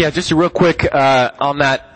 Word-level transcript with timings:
Yeah, 0.00 0.08
just 0.08 0.30
a 0.30 0.34
real 0.34 0.48
quick 0.48 0.88
uh, 0.94 1.30
on 1.38 1.58
that 1.58 1.86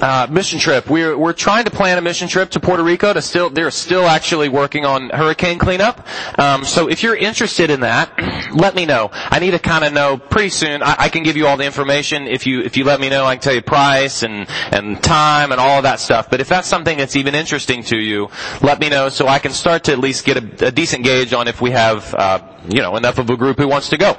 uh, 0.00 0.26
mission 0.30 0.58
trip. 0.58 0.88
We're 0.88 1.14
we're 1.14 1.34
trying 1.34 1.66
to 1.66 1.70
plan 1.70 1.98
a 1.98 2.00
mission 2.00 2.26
trip 2.26 2.48
to 2.52 2.60
Puerto 2.60 2.82
Rico. 2.82 3.12
To 3.12 3.20
still, 3.20 3.50
they're 3.50 3.70
still 3.70 4.06
actually 4.06 4.48
working 4.48 4.86
on 4.86 5.10
hurricane 5.10 5.58
cleanup. 5.58 6.08
Um, 6.38 6.64
so 6.64 6.88
if 6.88 7.02
you're 7.02 7.14
interested 7.14 7.68
in 7.68 7.80
that, 7.80 8.50
let 8.54 8.74
me 8.74 8.86
know. 8.86 9.10
I 9.12 9.40
need 9.40 9.50
to 9.50 9.58
kind 9.58 9.84
of 9.84 9.92
know 9.92 10.16
pretty 10.16 10.48
soon. 10.48 10.82
I, 10.82 10.96
I, 11.00 11.08
can 11.10 11.22
give 11.22 11.36
you 11.36 11.46
all 11.48 11.58
the 11.58 11.66
information 11.66 12.28
if 12.28 12.46
you 12.46 12.62
if 12.62 12.78
you 12.78 12.84
let 12.84 12.98
me 12.98 13.10
know. 13.10 13.26
I 13.26 13.34
can 13.34 13.42
tell 13.42 13.52
you 13.54 13.60
price 13.60 14.22
and 14.22 14.48
and 14.72 15.02
time 15.04 15.52
and 15.52 15.60
all 15.60 15.76
of 15.76 15.82
that 15.82 16.00
stuff. 16.00 16.30
But 16.30 16.40
if 16.40 16.48
that's 16.48 16.66
something 16.66 16.96
that's 16.96 17.14
even 17.16 17.34
interesting 17.34 17.82
to 17.82 17.98
you, 17.98 18.30
let 18.62 18.80
me 18.80 18.88
know 18.88 19.10
so 19.10 19.28
I 19.28 19.38
can 19.38 19.52
start 19.52 19.84
to 19.84 19.92
at 19.92 19.98
least 19.98 20.24
get 20.24 20.62
a, 20.62 20.68
a 20.68 20.70
decent 20.72 21.04
gauge 21.04 21.34
on 21.34 21.46
if 21.46 21.60
we 21.60 21.72
have 21.72 22.14
uh, 22.14 22.38
you 22.70 22.80
know 22.80 22.96
enough 22.96 23.18
of 23.18 23.28
a 23.28 23.36
group 23.36 23.58
who 23.58 23.68
wants 23.68 23.90
to 23.90 23.98
go. 23.98 24.16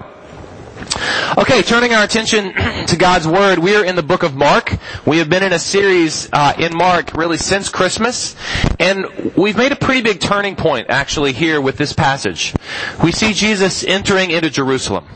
Okay, 1.38 1.62
turning 1.64 1.94
our 1.94 2.04
attention 2.04 2.54
to 2.88 2.96
God's 2.96 3.28
Word, 3.28 3.58
we 3.58 3.76
are 3.76 3.84
in 3.84 3.96
the 3.96 4.04
book 4.04 4.22
of 4.22 4.36
Mark. 4.36 4.78
We 5.06 5.18
have 5.18 5.30
been 5.30 5.42
in 5.42 5.54
a 5.54 5.60
series 5.60 6.30
uh, 6.32 6.54
in 6.60 6.76
Mark 6.76 7.14
really 7.16 7.38
since 7.38 7.70
Christmas, 7.70 8.36
and 8.80 9.34
we've 9.36 9.58
made 9.58 9.72
a 9.72 9.76
pretty 9.76 10.02
big 10.02 10.20
turning 10.20 10.56
point 10.56 10.88
actually 10.90 11.34
here 11.34 11.60
with 11.60 11.78
this 11.78 11.94
passage. 11.94 12.54
We 13.04 13.12
see 13.12 13.34
Jesus 13.34 13.84
entering 13.84 14.30
into 14.30 14.50
Jerusalem. 14.50 15.08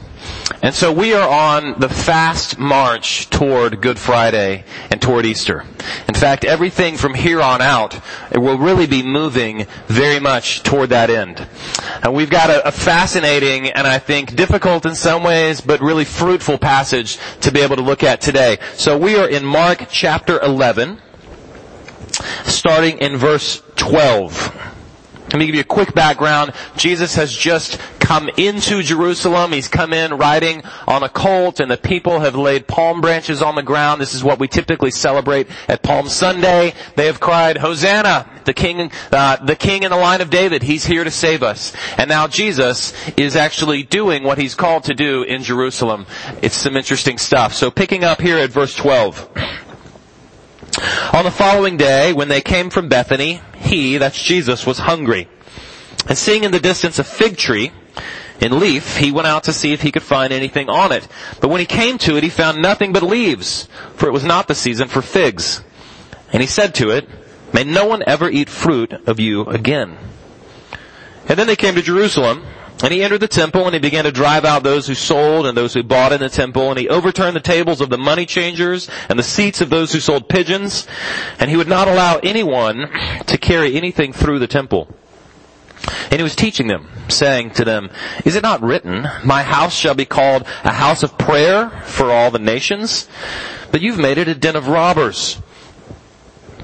And 0.62 0.74
so 0.74 0.92
we 0.92 1.14
are 1.14 1.28
on 1.28 1.80
the 1.80 1.90
fast 1.90 2.58
march 2.58 3.30
toward 3.30 3.82
Good 3.82 4.00
Friday 4.00 4.64
and 4.90 5.02
toward 5.02 5.26
Easter. 5.26 5.64
In 6.08 6.16
fact, 6.16 6.44
everything 6.46 6.98
from 6.98 7.14
here 7.14 7.42
on 7.42 7.62
out 7.62 8.00
will 8.34 8.58
really 8.58 8.88
be 8.88 9.04
moving 9.04 9.68
very 9.88 10.20
much 10.20 10.64
toward 10.64 10.90
that 10.90 11.10
end. 11.10 11.48
And 12.02 12.14
we've 12.14 12.30
got 12.30 12.50
a, 12.50 12.68
a 12.68 12.72
fascinating 12.72 13.70
and 13.70 13.86
I 13.86 14.00
think 14.00 14.36
difficult 14.36 14.86
in 14.86 14.96
some 14.96 15.24
ways, 15.24 15.62
but 15.62 15.82
really 15.82 16.06
fruitful 16.06 16.58
passage 16.58 17.20
to 17.42 17.52
be 17.52 17.62
able 17.62 17.76
to 17.76 17.84
look 17.84 18.04
at 18.04 18.22
today. 18.22 18.58
So 18.74 18.98
we 18.98 19.18
are 19.18 19.28
in 19.30 19.46
Mark 19.46 19.88
chapter 19.90 20.40
11, 20.42 21.02
starting 22.46 22.98
in 23.00 23.18
verse 23.18 23.62
12. 23.76 24.66
Let 25.32 25.40
me 25.40 25.48
give 25.48 25.56
you 25.56 25.62
a 25.62 25.66
quick 25.66 25.94
background. 25.94 26.54
Jesus 26.78 27.16
has 27.16 27.34
just 27.34 27.80
come 28.06 28.30
into 28.38 28.84
Jerusalem. 28.84 29.52
He's 29.52 29.68
come 29.68 29.92
in 29.92 30.14
riding 30.14 30.62
on 30.88 31.02
a 31.02 31.10
colt 31.10 31.60
and 31.60 31.72
the 31.72 31.78
people 31.78 32.20
have 32.20 32.36
laid 32.36 32.68
palm 32.68 33.02
branches 33.02 33.42
on 33.42 33.56
the 33.56 33.64
ground. 33.64 34.00
This 34.00 34.14
is 34.14 34.24
what 34.24 34.38
we 34.38 34.48
typically 34.48 34.92
celebrate 34.92 35.48
at 35.68 35.82
Palm 35.82 36.08
Sunday. 36.08 36.76
They 36.96 37.08
have 37.08 37.20
cried, 37.20 37.58
Hosanna, 37.58 38.30
the 38.46 38.54
king, 38.54 38.92
uh, 39.12 39.38
the 39.44 39.56
king 39.56 39.82
in 39.82 39.90
the 39.90 39.98
line 39.98 40.22
of 40.22 40.30
David. 40.30 40.62
He's 40.62 40.86
here 40.86 41.04
to 41.04 41.10
save 41.10 41.42
us. 41.42 41.74
And 41.98 42.08
now 42.08 42.28
Jesus 42.28 42.94
is 43.18 43.36
actually 43.36 43.82
doing 43.82 44.24
what 44.24 44.38
he's 44.38 44.54
called 44.54 44.84
to 44.84 44.94
do 44.94 45.24
in 45.24 45.42
Jerusalem. 45.42 46.06
It's 46.44 46.56
some 46.56 46.78
interesting 46.78 47.18
stuff. 47.18 47.56
So 47.56 47.72
picking 47.72 48.04
up 48.04 48.22
here 48.22 48.38
at 48.38 48.52
verse 48.52 48.76
12. 48.76 49.32
On 51.12 51.24
the 51.24 51.32
following 51.32 51.76
day, 51.76 52.14
when 52.14 52.28
they 52.28 52.42
came 52.42 52.70
from 52.70 52.88
Bethany, 52.88 53.42
he, 53.58 53.98
that's 53.98 54.22
Jesus, 54.22 54.64
was 54.64 54.78
hungry. 54.78 55.28
And 56.08 56.16
seeing 56.16 56.44
in 56.44 56.52
the 56.52 56.60
distance 56.60 57.00
a 57.00 57.04
fig 57.04 57.38
tree, 57.38 57.72
in 58.42 58.60
leaf, 58.60 58.98
he 58.98 59.12
went 59.12 59.28
out 59.28 59.46
to 59.46 59.54
see 59.54 59.74
if 59.74 59.82
he 59.82 59.92
could 59.92 60.04
find 60.04 60.34
anything 60.34 60.70
on 60.70 60.92
it. 60.92 61.08
But 61.40 61.50
when 61.50 61.60
he 61.60 61.66
came 61.66 61.98
to 62.00 62.18
it, 62.18 62.24
he 62.24 62.30
found 62.30 62.62
nothing 62.62 62.92
but 62.92 63.04
leaves, 63.04 63.68
for 63.96 64.08
it 64.08 64.12
was 64.12 64.26
not 64.26 64.48
the 64.48 64.56
season 64.56 64.88
for 64.88 65.02
figs. 65.02 65.64
And 66.34 66.42
he 66.42 66.48
said 66.48 66.76
to 66.76 66.90
it, 66.90 67.08
May 67.54 67.64
no 67.64 67.86
one 67.86 68.04
ever 68.06 68.30
eat 68.30 68.50
fruit 68.50 68.92
of 69.08 69.20
you 69.20 69.46
again. 69.46 69.98
And 71.28 71.40
then 71.40 71.48
they 71.48 71.56
came 71.56 71.76
to 71.76 71.82
Jerusalem, 71.82 72.46
and 72.84 72.92
he 72.94 73.02
entered 73.02 73.22
the 73.22 73.28
temple 73.28 73.66
and 73.66 73.74
he 73.74 73.80
began 73.80 74.04
to 74.04 74.12
drive 74.12 74.44
out 74.44 74.64
those 74.64 74.86
who 74.86 74.96
sold 74.96 75.46
and 75.46 75.58
those 75.58 75.74
who 75.74 75.82
bought 75.82 76.12
in 76.12 76.20
the 76.20 76.30
temple 76.30 76.70
and 76.70 76.78
he 76.78 76.90
overturned 76.90 77.36
the 77.36 77.40
tables 77.40 77.80
of 77.80 77.90
the 77.90 77.98
money 77.98 78.26
changers 78.26 78.90
and 79.10 79.18
the 79.18 79.24
seats 79.24 79.62
of 79.62 79.70
those 79.70 79.94
who 79.94 80.00
sold 80.02 80.28
pigeons 80.28 80.86
and 81.40 81.50
he 81.50 81.56
would 81.56 81.70
not 81.70 81.88
allow 81.88 82.18
anyone 82.18 82.90
to 83.28 83.38
carry 83.38 83.76
anything 83.76 84.12
through 84.12 84.40
the 84.40 84.48
temple. 84.48 84.94
And 86.10 86.14
he 86.14 86.24
was 86.24 86.36
teaching 86.36 86.68
them, 86.68 86.88
saying 87.10 87.52
to 87.52 87.66
them, 87.66 87.90
Is 88.24 88.36
it 88.36 88.44
not 88.44 88.62
written, 88.62 89.08
My 89.24 89.44
house 89.44 89.76
shall 89.76 89.94
be 89.94 90.06
called 90.06 90.44
a 90.64 90.72
house 90.72 91.04
of 91.04 91.18
prayer 91.18 91.70
for 91.70 92.12
all 92.12 92.32
the 92.32 92.40
nations? 92.40 93.08
But 93.72 93.82
you've 93.82 94.00
made 94.00 94.18
it 94.18 94.28
a 94.28 94.36
den 94.36 94.56
of 94.56 94.68
robbers. 94.68 95.42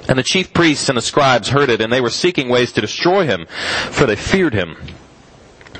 And 0.07 0.17
the 0.17 0.23
chief 0.23 0.53
priests 0.53 0.89
and 0.89 0.97
the 0.97 1.01
scribes 1.01 1.49
heard 1.49 1.69
it, 1.69 1.81
and 1.81 1.91
they 1.93 2.01
were 2.01 2.09
seeking 2.09 2.49
ways 2.49 2.71
to 2.73 2.81
destroy 2.81 3.25
him, 3.25 3.45
for 3.91 4.05
they 4.05 4.15
feared 4.15 4.53
him 4.53 4.75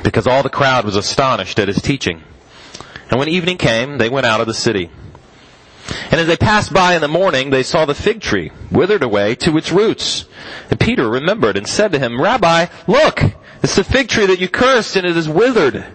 because 0.03 0.27
all 0.27 0.43
the 0.43 0.49
crowd 0.49 0.85
was 0.85 0.95
astonished 0.95 1.59
at 1.59 1.67
his 1.67 1.81
teaching. 1.81 2.23
And 3.09 3.19
when 3.19 3.29
evening 3.29 3.57
came, 3.57 3.97
they 3.97 4.09
went 4.09 4.25
out 4.25 4.41
of 4.41 4.47
the 4.47 4.53
city. 4.53 4.89
And 6.11 6.19
as 6.19 6.27
they 6.27 6.37
passed 6.37 6.73
by 6.73 6.95
in 6.95 7.01
the 7.01 7.07
morning, 7.07 7.49
they 7.49 7.63
saw 7.63 7.85
the 7.85 7.95
fig 7.95 8.21
tree 8.21 8.51
withered 8.71 9.03
away 9.03 9.35
to 9.35 9.57
its 9.57 9.71
roots. 9.71 10.25
And 10.69 10.79
Peter 10.79 11.09
remembered 11.09 11.57
and 11.57 11.67
said 11.67 11.91
to 11.91 11.99
him, 11.99 12.19
Rabbi, 12.19 12.67
look, 12.87 13.21
it's 13.63 13.75
the 13.75 13.83
fig 13.83 14.07
tree 14.07 14.25
that 14.27 14.39
you 14.39 14.49
cursed 14.49 14.95
and 14.95 15.05
it 15.05 15.17
is 15.17 15.29
withered. 15.29 15.85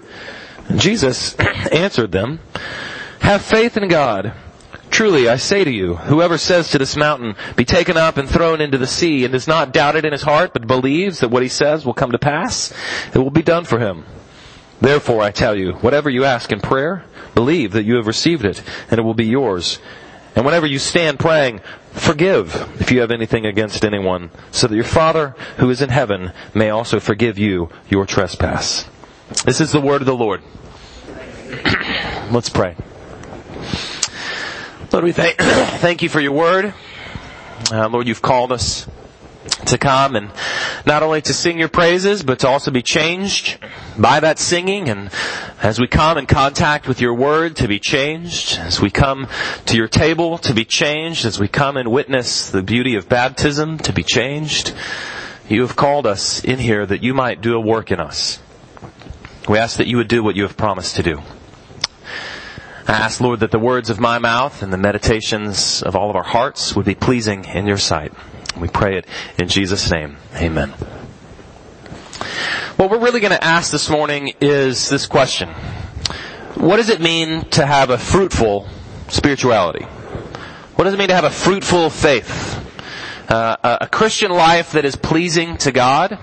And 0.69 0.81
Jesus 0.81 1.35
answered 1.73 2.13
them, 2.13 2.41
have 3.21 3.43
faith 3.43 3.77
in 3.77 3.89
God. 3.89 4.35
Truly, 4.89 5.29
I 5.29 5.37
say 5.37 5.65
to 5.65 5.71
you, 5.71 5.97
whoever 5.97 6.39
says 6.39 6.71
to 6.71 6.79
this 6.79 6.97
mountain, 6.97 7.35
be 7.57 7.65
taken 7.65 7.97
up 7.97 8.17
and 8.19 8.29
thrown 8.29 8.61
into 8.61 8.79
the 8.79 8.87
sea, 8.87 9.25
and 9.25 9.33
does 9.33 9.49
not 9.49 9.73
doubt 9.73 9.97
it 9.97 10.05
in 10.05 10.13
his 10.13 10.23
heart, 10.23 10.53
but 10.53 10.67
believes 10.67 11.19
that 11.21 11.29
what 11.29 11.43
he 11.43 11.49
says 11.49 11.85
will 11.85 11.93
come 11.93 12.13
to 12.13 12.19
pass, 12.19 12.73
it 13.13 13.19
will 13.19 13.31
be 13.31 13.43
done 13.43 13.65
for 13.65 13.81
him. 13.81 14.05
Therefore, 14.81 15.23
I 15.23 15.31
tell 15.31 15.57
you, 15.57 15.73
whatever 15.75 16.11
you 16.11 16.25
ask 16.25 16.53
in 16.53 16.61
prayer, 16.61 17.05
believe 17.35 17.73
that 17.73 17.85
you 17.85 17.97
have 17.97 18.07
received 18.07 18.45
it, 18.45 18.63
and 18.91 18.99
it 18.99 19.03
will 19.03 19.15
be 19.15 19.27
yours. 19.27 19.79
And 20.35 20.45
whenever 20.45 20.67
you 20.67 20.79
stand 20.79 21.19
praying, 21.19 21.61
forgive 21.93 22.55
if 22.81 22.91
you 22.91 23.01
have 23.01 23.11
anything 23.11 23.47
against 23.47 23.85
anyone, 23.85 24.31
so 24.51 24.67
that 24.67 24.75
your 24.75 24.85
Father 24.85 25.35
who 25.57 25.71
is 25.71 25.81
in 25.81 25.89
heaven 25.89 26.33
may 26.55 26.69
also 26.69 27.01
forgive 27.01 27.39
you 27.39 27.71
your 27.89 28.05
trespass. 28.05 28.87
This 29.45 29.61
is 29.61 29.73
the 29.73 29.81
word 29.81 30.03
of 30.03 30.07
the 30.07 30.15
Lord. 30.15 30.43
Let's 32.31 32.51
pray. 32.51 32.77
Lord, 34.93 35.05
we 35.05 35.13
thank, 35.13 35.37
thank 35.81 36.03
you 36.03 36.09
for 36.09 36.21
your 36.21 36.33
word. 36.33 36.75
Uh, 37.73 37.89
Lord, 37.89 38.07
you've 38.07 38.23
called 38.23 38.53
us 38.53 38.87
to 39.67 39.79
come 39.79 40.17
and 40.17 40.31
not 40.85 41.03
only 41.03 41.21
to 41.23 41.33
sing 41.33 41.59
your 41.59 41.69
praises, 41.69 42.23
but 42.23 42.41
to 42.41 42.49
also 42.49 42.71
be 42.71 42.83
changed 42.83 43.59
by 43.99 44.21
that 44.21 44.39
singing. 44.39 44.89
And 44.89 45.11
as 45.63 45.81
we 45.81 45.87
come 45.87 46.19
in 46.19 46.27
contact 46.27 46.87
with 46.87 47.01
your 47.01 47.15
word, 47.15 47.57
to 47.57 47.69
be 47.69 47.79
changed. 47.79 48.59
As 48.59 48.81
we 48.81 48.91
come 48.91 49.29
to 49.67 49.77
your 49.77 49.89
table, 49.89 50.39
to 50.39 50.55
be 50.55 50.65
changed. 50.65 51.25
As 51.25 51.39
we 51.39 51.49
come 51.49 51.77
and 51.77 51.91
witness 51.91 52.51
the 52.51 52.63
beauty 52.63 52.97
of 52.97 53.09
baptism, 53.09 53.79
to 53.79 53.93
be 53.93 54.03
changed. 54.03 54.75
You 55.49 55.63
have 55.63 55.77
called 55.77 56.07
us 56.07 56.43
in 56.43 56.59
here 56.59 56.85
that 56.85 57.03
you 57.03 57.15
might 57.15 57.41
do 57.41 57.55
a 57.55 57.61
work 57.61 57.91
in 57.91 58.01
us. 58.01 58.41
We 59.49 59.59
ask 59.59 59.77
that 59.79 59.87
you 59.87 59.97
would 59.97 60.09
do 60.09 60.25
what 60.25 60.35
you 60.35 60.43
have 60.43 60.57
promised 60.57 60.97
to 60.97 61.03
do. 61.03 61.23
I 62.89 62.93
ask, 62.93 63.21
Lord, 63.21 63.41
that 63.41 63.51
the 63.51 63.59
words 63.59 63.91
of 63.91 63.99
my 63.99 64.19
mouth 64.19 64.63
and 64.63 64.73
the 64.73 64.79
meditations 64.79 65.83
of 65.83 65.97
all 65.97 66.09
of 66.09 66.17
our 66.17 66.23
hearts 66.23 66.77
would 66.77 66.87
be 66.87 66.95
pleasing 66.95 67.45
in 67.45 67.67
your 67.67 67.79
sight. 67.79 68.13
We 68.59 68.69
pray 68.69 68.97
it 68.99 69.07
in 69.39 69.49
Jesus' 69.49 69.91
name. 69.91 70.17
Amen. 70.35 70.71
What 72.77 72.91
we're 72.91 73.01
really 73.01 73.21
going 73.21 73.33
to 73.33 73.45
ask 73.45 73.71
this 73.71 73.91
morning 73.91 74.35
is 74.41 74.89
this 74.89 75.07
question. 75.07 75.51
What 76.55 76.77
does 76.77 76.89
it 76.89 77.01
mean 77.01 77.43
to 77.51 77.67
have 77.67 77.91
a 77.91 77.99
fruitful 77.99 78.69
spirituality? 79.09 79.85
What 80.75 80.85
does 80.85 80.95
it 80.95 80.99
mean 80.99 81.09
to 81.09 81.15
have 81.15 81.25
a 81.25 81.31
fruitful 81.31 81.91
faith? 81.91 82.63
Uh, 83.29 83.79
a 83.81 83.89
Christian 83.89 84.31
life 84.31 84.73
that 84.73 84.85
is 84.85 84.97
pleasing 84.97 85.57
to 85.59 85.73
God? 85.73 86.19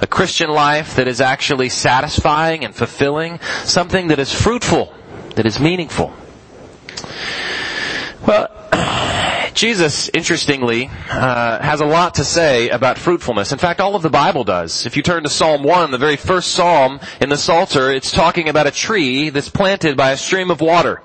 A 0.00 0.06
Christian 0.06 0.50
life 0.50 0.96
that 0.96 1.08
is 1.08 1.20
actually 1.20 1.68
satisfying 1.68 2.64
and 2.64 2.74
fulfilling? 2.74 3.40
Something 3.64 4.08
that 4.08 4.18
is 4.18 4.32
fruitful 4.32 4.92
that 5.34 5.46
is 5.46 5.58
meaningful. 5.58 6.12
Well, 8.26 8.48
Jesus, 9.54 10.08
interestingly, 10.14 10.90
uh, 11.10 11.62
has 11.62 11.80
a 11.80 11.86
lot 11.86 12.14
to 12.14 12.24
say 12.24 12.70
about 12.70 12.98
fruitfulness. 12.98 13.52
In 13.52 13.58
fact, 13.58 13.80
all 13.80 13.94
of 13.94 14.02
the 14.02 14.10
Bible 14.10 14.44
does. 14.44 14.86
If 14.86 14.96
you 14.96 15.02
turn 15.02 15.22
to 15.24 15.28
Psalm 15.28 15.62
1, 15.62 15.90
the 15.90 15.98
very 15.98 16.16
first 16.16 16.52
psalm 16.52 17.00
in 17.20 17.28
the 17.28 17.36
Psalter, 17.36 17.90
it's 17.90 18.10
talking 18.10 18.48
about 18.48 18.66
a 18.66 18.70
tree 18.70 19.30
that's 19.30 19.48
planted 19.48 19.96
by 19.96 20.12
a 20.12 20.16
stream 20.16 20.50
of 20.50 20.60
water. 20.60 21.02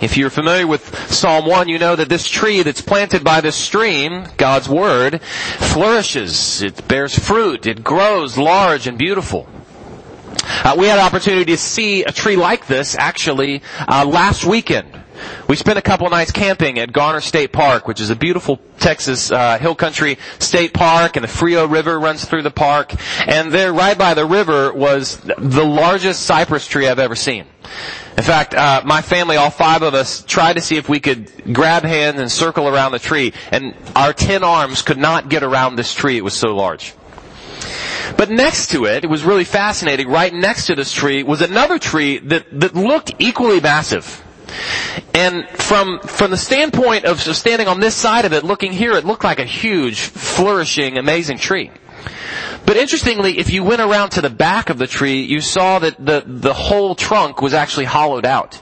If 0.00 0.16
you're 0.16 0.30
familiar 0.30 0.66
with 0.66 0.96
Psalm 1.10 1.46
1, 1.46 1.68
you 1.68 1.78
know 1.78 1.96
that 1.96 2.08
this 2.08 2.28
tree 2.28 2.62
that's 2.62 2.80
planted 2.80 3.24
by 3.24 3.40
this 3.40 3.56
stream, 3.56 4.26
God's 4.36 4.68
Word, 4.68 5.20
flourishes. 5.22 6.62
It 6.62 6.86
bears 6.86 7.18
fruit. 7.18 7.66
It 7.66 7.82
grows 7.82 8.38
large 8.38 8.86
and 8.86 8.96
beautiful. 8.96 9.48
Uh, 10.64 10.76
we 10.78 10.86
had 10.86 10.98
an 10.98 11.04
opportunity 11.04 11.52
to 11.52 11.56
see 11.56 12.04
a 12.04 12.12
tree 12.12 12.36
like 12.36 12.66
this 12.66 12.96
actually 12.96 13.62
uh, 13.88 14.04
last 14.06 14.44
weekend. 14.44 14.88
We 15.48 15.56
spent 15.56 15.78
a 15.78 15.82
couple 15.82 16.08
nights 16.10 16.32
camping 16.32 16.78
at 16.78 16.92
Garner 16.92 17.20
State 17.20 17.52
Park, 17.52 17.88
which 17.88 18.00
is 18.00 18.10
a 18.10 18.16
beautiful 18.16 18.60
Texas 18.78 19.30
uh, 19.30 19.58
hill 19.58 19.74
country 19.74 20.18
state 20.38 20.72
park, 20.72 21.16
and 21.16 21.24
the 21.24 21.28
Frio 21.28 21.66
River 21.66 21.98
runs 21.98 22.24
through 22.24 22.42
the 22.42 22.50
park. 22.50 22.94
And 23.26 23.52
there, 23.52 23.72
right 23.72 23.96
by 23.96 24.14
the 24.14 24.24
river, 24.26 24.72
was 24.72 25.16
the 25.18 25.64
largest 25.64 26.22
cypress 26.22 26.66
tree 26.66 26.86
I've 26.86 26.98
ever 26.98 27.14
seen. 27.16 27.46
In 28.16 28.24
fact, 28.24 28.54
uh, 28.54 28.82
my 28.84 29.00
family, 29.02 29.36
all 29.36 29.50
five 29.50 29.82
of 29.82 29.94
us, 29.94 30.24
tried 30.24 30.54
to 30.54 30.60
see 30.60 30.76
if 30.76 30.88
we 30.88 31.00
could 31.00 31.54
grab 31.54 31.84
hands 31.84 32.20
and 32.20 32.30
circle 32.30 32.68
around 32.68 32.92
the 32.92 32.98
tree, 32.98 33.32
and 33.52 33.74
our 33.94 34.12
ten 34.12 34.42
arms 34.42 34.82
could 34.82 34.98
not 34.98 35.28
get 35.28 35.42
around 35.42 35.76
this 35.76 35.92
tree. 35.94 36.16
It 36.16 36.24
was 36.24 36.34
so 36.34 36.54
large. 36.54 36.94
But 38.16 38.30
next 38.30 38.70
to 38.70 38.86
it, 38.86 39.04
it 39.04 39.06
was 39.06 39.22
really 39.22 39.44
fascinating. 39.44 40.08
Right 40.08 40.32
next 40.32 40.66
to 40.66 40.74
this 40.74 40.92
tree 40.92 41.22
was 41.22 41.42
another 41.42 41.78
tree 41.78 42.18
that 42.18 42.46
that 42.60 42.74
looked 42.74 43.12
equally 43.18 43.60
massive. 43.60 44.24
And 45.14 45.48
from, 45.48 46.00
from 46.00 46.30
the 46.30 46.36
standpoint 46.36 47.04
of 47.04 47.20
standing 47.20 47.68
on 47.68 47.80
this 47.80 47.94
side 47.94 48.24
of 48.24 48.32
it, 48.32 48.44
looking 48.44 48.72
here, 48.72 48.92
it 48.92 49.04
looked 49.04 49.24
like 49.24 49.38
a 49.38 49.44
huge, 49.44 50.00
flourishing, 50.00 50.98
amazing 50.98 51.38
tree. 51.38 51.70
But 52.66 52.76
interestingly, 52.76 53.38
if 53.38 53.50
you 53.50 53.64
went 53.64 53.80
around 53.80 54.10
to 54.10 54.20
the 54.20 54.30
back 54.30 54.70
of 54.70 54.78
the 54.78 54.86
tree, 54.86 55.22
you 55.22 55.40
saw 55.40 55.78
that 55.78 56.04
the, 56.04 56.22
the 56.26 56.52
whole 56.52 56.94
trunk 56.94 57.40
was 57.40 57.54
actually 57.54 57.86
hollowed 57.86 58.26
out. 58.26 58.60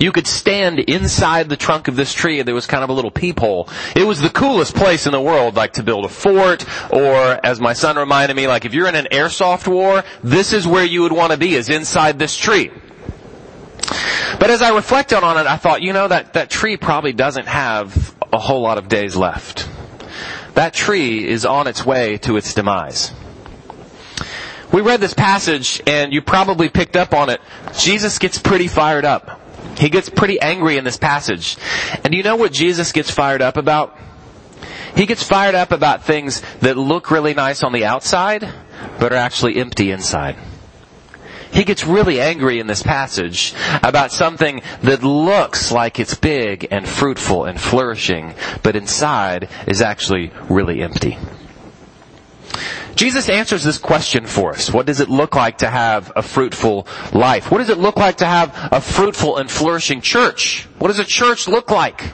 You 0.00 0.10
could 0.10 0.26
stand 0.26 0.80
inside 0.80 1.48
the 1.48 1.56
trunk 1.56 1.86
of 1.88 1.94
this 1.94 2.12
tree 2.12 2.38
and 2.40 2.48
there 2.48 2.54
was 2.54 2.66
kind 2.66 2.82
of 2.82 2.90
a 2.90 2.92
little 2.92 3.10
peephole. 3.10 3.68
It 3.94 4.04
was 4.04 4.20
the 4.20 4.30
coolest 4.30 4.74
place 4.74 5.06
in 5.06 5.12
the 5.12 5.20
world, 5.20 5.54
like 5.54 5.74
to 5.74 5.82
build 5.82 6.04
a 6.04 6.08
fort, 6.08 6.64
or 6.90 7.38
as 7.44 7.60
my 7.60 7.72
son 7.72 7.96
reminded 7.96 8.34
me, 8.34 8.48
like 8.48 8.64
if 8.64 8.74
you're 8.74 8.88
in 8.88 8.94
an 8.94 9.06
airsoft 9.12 9.68
war, 9.68 10.02
this 10.22 10.52
is 10.52 10.66
where 10.66 10.84
you 10.84 11.02
would 11.02 11.12
want 11.12 11.32
to 11.32 11.38
be, 11.38 11.54
is 11.54 11.68
inside 11.68 12.18
this 12.18 12.36
tree. 12.36 12.70
But 14.42 14.50
as 14.50 14.60
I 14.60 14.74
reflected 14.74 15.22
on 15.22 15.38
it, 15.38 15.46
I 15.46 15.56
thought, 15.56 15.82
you 15.82 15.92
know, 15.92 16.08
that, 16.08 16.32
that 16.32 16.50
tree 16.50 16.76
probably 16.76 17.12
doesn't 17.12 17.46
have 17.46 18.12
a 18.32 18.40
whole 18.40 18.60
lot 18.60 18.76
of 18.76 18.88
days 18.88 19.14
left. 19.14 19.68
That 20.54 20.74
tree 20.74 21.24
is 21.24 21.46
on 21.46 21.68
its 21.68 21.86
way 21.86 22.18
to 22.18 22.36
its 22.36 22.52
demise. 22.52 23.12
We 24.72 24.80
read 24.80 25.00
this 25.00 25.14
passage 25.14 25.80
and 25.86 26.12
you 26.12 26.22
probably 26.22 26.68
picked 26.68 26.96
up 26.96 27.14
on 27.14 27.30
it. 27.30 27.40
Jesus 27.78 28.18
gets 28.18 28.36
pretty 28.36 28.66
fired 28.66 29.04
up. 29.04 29.40
He 29.78 29.88
gets 29.90 30.10
pretty 30.10 30.40
angry 30.40 30.76
in 30.76 30.82
this 30.82 30.96
passage. 30.96 31.56
And 32.02 32.10
do 32.10 32.16
you 32.16 32.24
know 32.24 32.34
what 32.34 32.52
Jesus 32.52 32.90
gets 32.90 33.12
fired 33.12 33.42
up 33.42 33.56
about? 33.56 33.96
He 34.96 35.06
gets 35.06 35.22
fired 35.22 35.54
up 35.54 35.70
about 35.70 36.02
things 36.02 36.42
that 36.62 36.76
look 36.76 37.12
really 37.12 37.34
nice 37.34 37.62
on 37.62 37.72
the 37.72 37.84
outside, 37.84 38.52
but 38.98 39.12
are 39.12 39.18
actually 39.18 39.58
empty 39.58 39.92
inside. 39.92 40.34
He 41.52 41.64
gets 41.64 41.84
really 41.84 42.20
angry 42.20 42.58
in 42.58 42.66
this 42.66 42.82
passage 42.82 43.54
about 43.82 44.10
something 44.10 44.62
that 44.82 45.02
looks 45.02 45.70
like 45.70 46.00
it's 46.00 46.14
big 46.14 46.66
and 46.70 46.88
fruitful 46.88 47.44
and 47.44 47.60
flourishing, 47.60 48.34
but 48.62 48.74
inside 48.74 49.48
is 49.66 49.82
actually 49.82 50.32
really 50.48 50.82
empty. 50.82 51.18
Jesus 52.94 53.28
answers 53.28 53.64
this 53.64 53.78
question 53.78 54.26
for 54.26 54.52
us. 54.52 54.70
What 54.70 54.86
does 54.86 55.00
it 55.00 55.08
look 55.08 55.34
like 55.34 55.58
to 55.58 55.68
have 55.68 56.12
a 56.14 56.22
fruitful 56.22 56.86
life? 57.12 57.50
What 57.50 57.58
does 57.58 57.70
it 57.70 57.78
look 57.78 57.96
like 57.96 58.18
to 58.18 58.26
have 58.26 58.56
a 58.72 58.80
fruitful 58.80 59.38
and 59.38 59.50
flourishing 59.50 60.00
church? 60.00 60.68
What 60.78 60.88
does 60.88 60.98
a 60.98 61.04
church 61.04 61.48
look 61.48 61.70
like? 61.70 62.12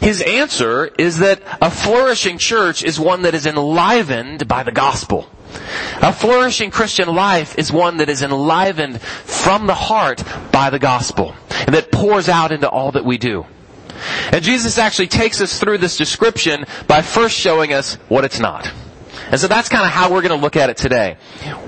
His 0.00 0.20
answer 0.20 0.86
is 0.98 1.18
that 1.18 1.42
a 1.60 1.70
flourishing 1.70 2.38
church 2.38 2.82
is 2.82 2.98
one 2.98 3.22
that 3.22 3.34
is 3.34 3.46
enlivened 3.46 4.48
by 4.48 4.62
the 4.62 4.72
gospel. 4.72 5.30
A 6.00 6.12
flourishing 6.12 6.70
Christian 6.70 7.08
life 7.14 7.58
is 7.58 7.72
one 7.72 7.98
that 7.98 8.08
is 8.08 8.22
enlivened 8.22 9.00
from 9.00 9.66
the 9.66 9.74
heart 9.74 10.22
by 10.50 10.70
the 10.70 10.78
gospel 10.78 11.34
and 11.50 11.74
that 11.74 11.92
pours 11.92 12.28
out 12.28 12.52
into 12.52 12.68
all 12.68 12.92
that 12.92 13.04
we 13.04 13.18
do. 13.18 13.46
And 14.32 14.42
Jesus 14.42 14.78
actually 14.78 15.08
takes 15.08 15.40
us 15.40 15.58
through 15.58 15.78
this 15.78 15.96
description 15.96 16.64
by 16.88 17.02
first 17.02 17.36
showing 17.36 17.72
us 17.72 17.94
what 18.08 18.24
it's 18.24 18.40
not. 18.40 18.70
And 19.30 19.40
so 19.40 19.48
that's 19.48 19.68
kind 19.68 19.84
of 19.84 19.90
how 19.90 20.12
we're 20.12 20.22
going 20.22 20.38
to 20.38 20.42
look 20.42 20.56
at 20.56 20.68
it 20.68 20.76
today. 20.76 21.16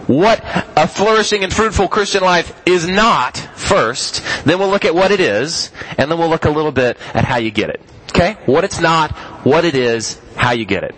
What 0.06 0.40
a 0.76 0.86
flourishing 0.86 1.44
and 1.44 1.52
fruitful 1.52 1.88
Christian 1.88 2.22
life 2.22 2.60
is 2.66 2.86
not 2.86 3.38
first, 3.38 4.22
then 4.44 4.58
we'll 4.58 4.68
look 4.68 4.84
at 4.84 4.94
what 4.94 5.12
it 5.12 5.20
is, 5.20 5.70
and 5.96 6.10
then 6.10 6.18
we'll 6.18 6.28
look 6.28 6.44
a 6.44 6.50
little 6.50 6.72
bit 6.72 6.98
at 7.14 7.24
how 7.24 7.36
you 7.36 7.50
get 7.50 7.70
it. 7.70 7.80
Okay? 8.10 8.36
What 8.46 8.64
it's 8.64 8.80
not, 8.80 9.12
what 9.46 9.64
it 9.64 9.74
is, 9.74 10.20
how 10.36 10.52
you 10.52 10.66
get 10.66 10.84
it. 10.84 10.94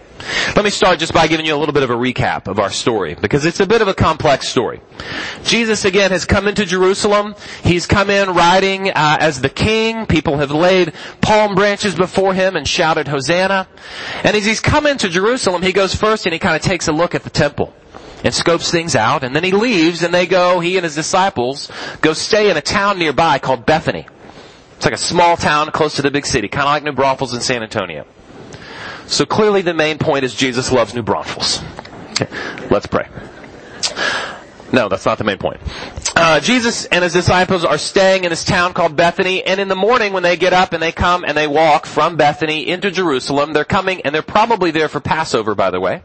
Let 0.55 0.65
me 0.65 0.71
start 0.71 0.99
just 0.99 1.13
by 1.13 1.27
giving 1.27 1.47
you 1.47 1.55
a 1.55 1.59
little 1.59 1.73
bit 1.73 1.83
of 1.83 1.91
a 1.91 1.95
recap 1.95 2.49
of 2.49 2.59
our 2.59 2.71
story, 2.71 3.15
because 3.15 3.45
it's 3.45 3.61
a 3.61 3.67
bit 3.67 3.83
of 3.83 3.89
a 3.89 3.95
complex 3.95 4.49
story. 4.49 4.81
Jesus 5.45 5.85
again 5.85 6.11
has 6.11 6.25
come 6.25 6.49
into 6.49 6.65
Jerusalem. 6.65 7.35
He's 7.63 7.87
come 7.87 8.11
in 8.11 8.31
riding 8.31 8.91
uh, 8.91 9.19
as 9.21 9.41
the 9.41 9.49
king. 9.49 10.07
People 10.07 10.39
have 10.39 10.51
laid 10.51 10.95
palm 11.21 11.55
branches 11.55 11.95
before 11.95 12.35
him 12.35 12.57
and 12.57 12.67
shouted 12.67 13.09
Hosanna. 13.09 13.69
And 14.25 14.37
as 14.37 14.45
he's 14.45 14.61
come 14.61 14.87
into 14.87 15.09
Jerusalem, 15.09 15.63
he 15.63 15.73
goes 15.73 15.95
first 15.95 16.27
and 16.27 16.33
he 16.33 16.39
kind 16.39 16.57
of 16.57 16.63
takes 16.63 16.89
a 16.89 16.93
look 16.93 17.15
at 17.15 17.23
the 17.23 17.31
temple 17.31 17.75
and 18.25 18.35
scopes 18.35 18.71
things 18.71 18.97
out, 18.97 19.23
and 19.23 19.37
then 19.37 19.45
he 19.45 19.53
leaves 19.53 20.03
and 20.03 20.13
they 20.13 20.27
go, 20.27 20.59
he 20.59 20.77
and 20.79 20.85
his 20.85 20.95
disciples, 20.95 21.71
go 22.01 22.13
stay 22.13 22.51
in 22.51 22.57
a 22.57 22.63
town 22.63 22.99
nearby 22.99 23.39
called 23.39 23.67
Bethany. 23.67 24.07
It's 24.77 24.85
like 24.85 24.95
a 24.95 24.99
small 24.99 25.37
town 25.37 25.71
close 25.71 25.97
to 25.97 26.03
the 26.03 26.11
big 26.11 26.27
city, 26.27 26.49
kind 26.49 26.63
of 26.63 26.71
like 26.71 26.83
New 26.83 26.93
Braunfels 26.93 27.35
in 27.35 27.41
San 27.41 27.63
Antonio. 27.63 28.07
So 29.07 29.25
clearly 29.25 29.63
the 29.63 29.75
main 29.75 29.99
point 29.99 30.25
is 30.25 30.35
Jesus 30.35 30.73
loves 30.73 30.95
New 30.95 31.03
Braunfels. 31.03 31.63
Okay, 32.11 32.27
let's 32.71 32.87
pray. 32.87 33.09
No, 34.73 34.89
that's 34.89 35.07
not 35.07 35.19
the 35.19 35.25
main 35.25 35.39
point. 35.39 35.61
Uh, 36.19 36.41
Jesus 36.41 36.87
and 36.87 37.05
his 37.05 37.13
disciples 37.13 37.63
are 37.63 37.77
staying 37.77 38.25
in 38.25 38.31
this 38.31 38.43
town 38.43 38.73
called 38.73 38.97
Bethany, 38.97 39.45
and 39.45 39.61
in 39.61 39.69
the 39.69 39.77
morning 39.77 40.15
when 40.15 40.23
they 40.23 40.39
get 40.39 40.55
up 40.55 40.73
and 40.73 40.83
they 40.83 40.91
come 40.91 41.25
and 41.25 41.37
they 41.37 41.47
walk 41.47 41.85
from 41.85 42.17
Bethany 42.17 42.67
into 42.67 42.91
Jerusalem, 42.91 43.53
they're 43.53 43.67
coming, 43.67 44.01
and 44.01 44.15
they're 44.15 44.23
probably 44.23 44.71
there 44.71 44.89
for 44.89 44.99
Passover, 44.99 45.55
by 45.55 45.71
the 45.71 45.79
way. 45.79 46.03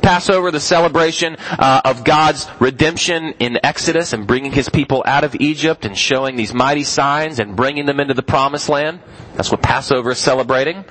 Passover, 0.00 0.52
the 0.52 0.60
celebration 0.60 1.36
uh, 1.50 1.80
of 1.84 2.04
God's 2.04 2.46
redemption 2.60 3.34
in 3.40 3.58
Exodus 3.64 4.12
and 4.12 4.28
bringing 4.28 4.52
his 4.52 4.68
people 4.68 5.02
out 5.04 5.24
of 5.24 5.34
Egypt 5.40 5.84
and 5.84 5.98
showing 5.98 6.36
these 6.36 6.54
mighty 6.54 6.84
signs 6.84 7.40
and 7.40 7.56
bringing 7.56 7.84
them 7.84 7.98
into 7.98 8.14
the 8.14 8.22
promised 8.22 8.68
land. 8.68 9.00
That's 9.34 9.50
what 9.50 9.60
Passover 9.60 10.12
is 10.12 10.18
celebrating. 10.18 10.84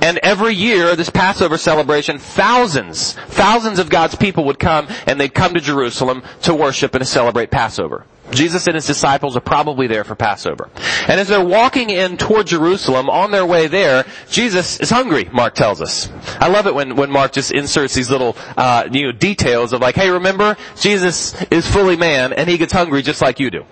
And 0.00 0.18
every 0.22 0.54
year, 0.54 0.96
this 0.96 1.10
Passover 1.10 1.58
celebration, 1.58 2.18
thousands, 2.18 3.12
thousands 3.12 3.78
of 3.78 3.90
God's 3.90 4.14
people 4.14 4.46
would 4.46 4.58
come 4.58 4.88
and 5.06 5.20
they'd 5.20 5.34
come 5.34 5.52
to 5.52 5.60
Jerusalem 5.60 6.22
to 6.42 6.54
worship 6.54 6.94
and 6.94 7.02
to 7.04 7.06
celebrate 7.06 7.50
Passover. 7.50 8.06
Jesus 8.34 8.66
and 8.66 8.74
his 8.74 8.86
disciples 8.86 9.36
are 9.36 9.40
probably 9.40 9.86
there 9.86 10.04
for 10.04 10.14
Passover. 10.14 10.68
And 11.08 11.20
as 11.20 11.28
they're 11.28 11.44
walking 11.44 11.90
in 11.90 12.16
toward 12.16 12.46
Jerusalem, 12.46 13.08
on 13.08 13.30
their 13.30 13.46
way 13.46 13.66
there, 13.66 14.04
Jesus 14.30 14.80
is 14.80 14.90
hungry, 14.90 15.28
Mark 15.32 15.54
tells 15.54 15.80
us. 15.80 16.10
I 16.40 16.48
love 16.48 16.66
it 16.66 16.74
when, 16.74 16.96
when 16.96 17.10
Mark 17.10 17.32
just 17.32 17.52
inserts 17.52 17.94
these 17.94 18.10
little, 18.10 18.36
uh, 18.56 18.88
you 18.90 19.06
know, 19.06 19.12
details 19.12 19.72
of 19.72 19.80
like, 19.80 19.94
hey, 19.94 20.10
remember, 20.10 20.56
Jesus 20.76 21.40
is 21.50 21.66
fully 21.66 21.96
man 21.96 22.32
and 22.32 22.48
he 22.48 22.58
gets 22.58 22.72
hungry 22.72 23.02
just 23.02 23.22
like 23.22 23.40
you 23.40 23.50
do. 23.50 23.64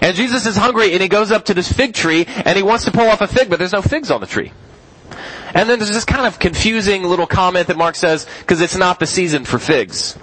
And 0.00 0.14
Jesus 0.14 0.46
is 0.46 0.56
hungry 0.56 0.92
and 0.92 1.02
he 1.02 1.08
goes 1.08 1.30
up 1.30 1.46
to 1.46 1.54
this 1.54 1.72
fig 1.72 1.94
tree 1.94 2.26
and 2.26 2.56
he 2.56 2.62
wants 2.62 2.84
to 2.84 2.90
pull 2.90 3.08
off 3.08 3.20
a 3.20 3.26
fig, 3.26 3.48
but 3.48 3.58
there's 3.58 3.72
no 3.72 3.82
figs 3.82 4.10
on 4.10 4.20
the 4.20 4.26
tree. 4.26 4.52
And 5.54 5.68
then 5.68 5.78
there's 5.78 5.90
this 5.90 6.04
kind 6.04 6.26
of 6.26 6.38
confusing 6.38 7.02
little 7.02 7.26
comment 7.26 7.66
that 7.66 7.76
Mark 7.76 7.94
says, 7.94 8.26
because 8.40 8.60
it's 8.60 8.76
not 8.76 8.98
the 8.98 9.06
season 9.06 9.44
for 9.44 9.58
figs. 9.58 10.18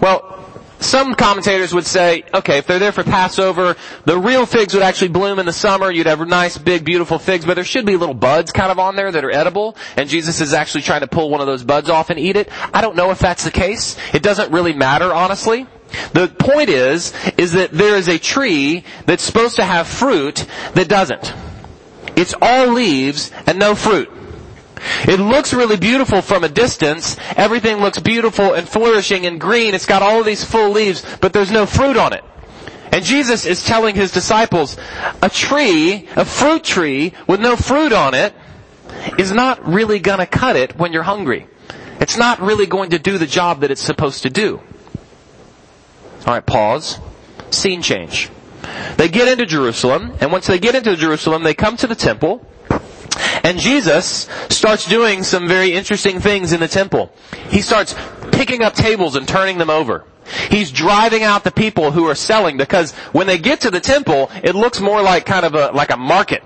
Well, 0.00 0.45
some 0.80 1.14
commentators 1.14 1.72
would 1.74 1.86
say, 1.86 2.24
okay, 2.34 2.58
if 2.58 2.66
they're 2.66 2.78
there 2.78 2.92
for 2.92 3.02
Passover, 3.02 3.76
the 4.04 4.18
real 4.18 4.46
figs 4.46 4.74
would 4.74 4.82
actually 4.82 5.08
bloom 5.08 5.38
in 5.38 5.46
the 5.46 5.52
summer. 5.52 5.90
You'd 5.90 6.06
have 6.06 6.26
nice, 6.26 6.58
big, 6.58 6.84
beautiful 6.84 7.18
figs, 7.18 7.44
but 7.44 7.54
there 7.54 7.64
should 7.64 7.86
be 7.86 7.96
little 7.96 8.14
buds 8.14 8.52
kind 8.52 8.70
of 8.70 8.78
on 8.78 8.96
there 8.96 9.10
that 9.10 9.24
are 9.24 9.30
edible, 9.30 9.76
and 9.96 10.08
Jesus 10.08 10.40
is 10.40 10.52
actually 10.52 10.82
trying 10.82 11.00
to 11.00 11.06
pull 11.06 11.30
one 11.30 11.40
of 11.40 11.46
those 11.46 11.64
buds 11.64 11.88
off 11.88 12.10
and 12.10 12.18
eat 12.18 12.36
it. 12.36 12.48
I 12.74 12.80
don't 12.80 12.96
know 12.96 13.10
if 13.10 13.18
that's 13.18 13.44
the 13.44 13.50
case. 13.50 13.96
It 14.12 14.22
doesn't 14.22 14.52
really 14.52 14.72
matter, 14.72 15.12
honestly. 15.12 15.66
The 16.12 16.28
point 16.28 16.68
is, 16.68 17.12
is 17.38 17.52
that 17.52 17.70
there 17.70 17.96
is 17.96 18.08
a 18.08 18.18
tree 18.18 18.84
that's 19.06 19.22
supposed 19.22 19.56
to 19.56 19.64
have 19.64 19.86
fruit 19.86 20.46
that 20.74 20.88
doesn't. 20.88 21.32
It's 22.16 22.34
all 22.40 22.68
leaves 22.68 23.30
and 23.46 23.58
no 23.58 23.74
fruit. 23.74 24.10
It 25.08 25.18
looks 25.18 25.54
really 25.54 25.76
beautiful 25.76 26.22
from 26.22 26.44
a 26.44 26.48
distance. 26.48 27.16
Everything 27.36 27.78
looks 27.78 27.98
beautiful 27.98 28.52
and 28.52 28.68
flourishing 28.68 29.26
and 29.26 29.40
green. 29.40 29.74
It's 29.74 29.86
got 29.86 30.02
all 30.02 30.22
these 30.22 30.44
full 30.44 30.70
leaves, 30.70 31.04
but 31.20 31.32
there's 31.32 31.50
no 31.50 31.66
fruit 31.66 31.96
on 31.96 32.12
it. 32.12 32.24
And 32.92 33.04
Jesus 33.04 33.44
is 33.46 33.64
telling 33.64 33.94
his 33.94 34.12
disciples, 34.12 34.76
a 35.22 35.28
tree, 35.28 36.08
a 36.16 36.24
fruit 36.24 36.64
tree 36.64 37.12
with 37.26 37.40
no 37.40 37.56
fruit 37.56 37.92
on 37.92 38.14
it 38.14 38.34
is 39.18 39.32
not 39.32 39.66
really 39.66 39.98
gonna 39.98 40.26
cut 40.26 40.56
it 40.56 40.78
when 40.78 40.92
you're 40.92 41.02
hungry. 41.02 41.46
It's 42.00 42.16
not 42.16 42.40
really 42.40 42.66
going 42.66 42.90
to 42.90 42.98
do 42.98 43.18
the 43.18 43.26
job 43.26 43.60
that 43.60 43.70
it's 43.70 43.82
supposed 43.82 44.22
to 44.22 44.30
do. 44.30 44.60
Alright, 46.20 46.46
pause. 46.46 46.98
Scene 47.50 47.82
change. 47.82 48.30
They 48.96 49.08
get 49.08 49.28
into 49.28 49.46
Jerusalem, 49.46 50.14
and 50.20 50.32
once 50.32 50.46
they 50.46 50.58
get 50.58 50.74
into 50.74 50.96
Jerusalem, 50.96 51.42
they 51.42 51.54
come 51.54 51.76
to 51.78 51.86
the 51.86 51.94
temple, 51.94 52.46
and 53.42 53.58
Jesus 53.58 54.28
starts 54.50 54.86
doing 54.86 55.22
some 55.22 55.48
very 55.48 55.72
interesting 55.72 56.20
things 56.20 56.52
in 56.52 56.60
the 56.60 56.68
temple. 56.68 57.12
He 57.48 57.60
starts 57.60 57.94
picking 58.32 58.62
up 58.62 58.74
tables 58.74 59.16
and 59.16 59.26
turning 59.26 59.58
them 59.58 59.70
over. 59.70 60.04
He's 60.50 60.72
driving 60.72 61.22
out 61.22 61.44
the 61.44 61.52
people 61.52 61.92
who 61.92 62.06
are 62.08 62.14
selling 62.14 62.56
because 62.56 62.92
when 63.12 63.26
they 63.26 63.38
get 63.38 63.60
to 63.60 63.70
the 63.70 63.80
temple, 63.80 64.30
it 64.42 64.54
looks 64.54 64.80
more 64.80 65.00
like 65.02 65.24
kind 65.24 65.46
of 65.46 65.54
a, 65.54 65.70
like 65.72 65.90
a 65.90 65.96
market. 65.96 66.42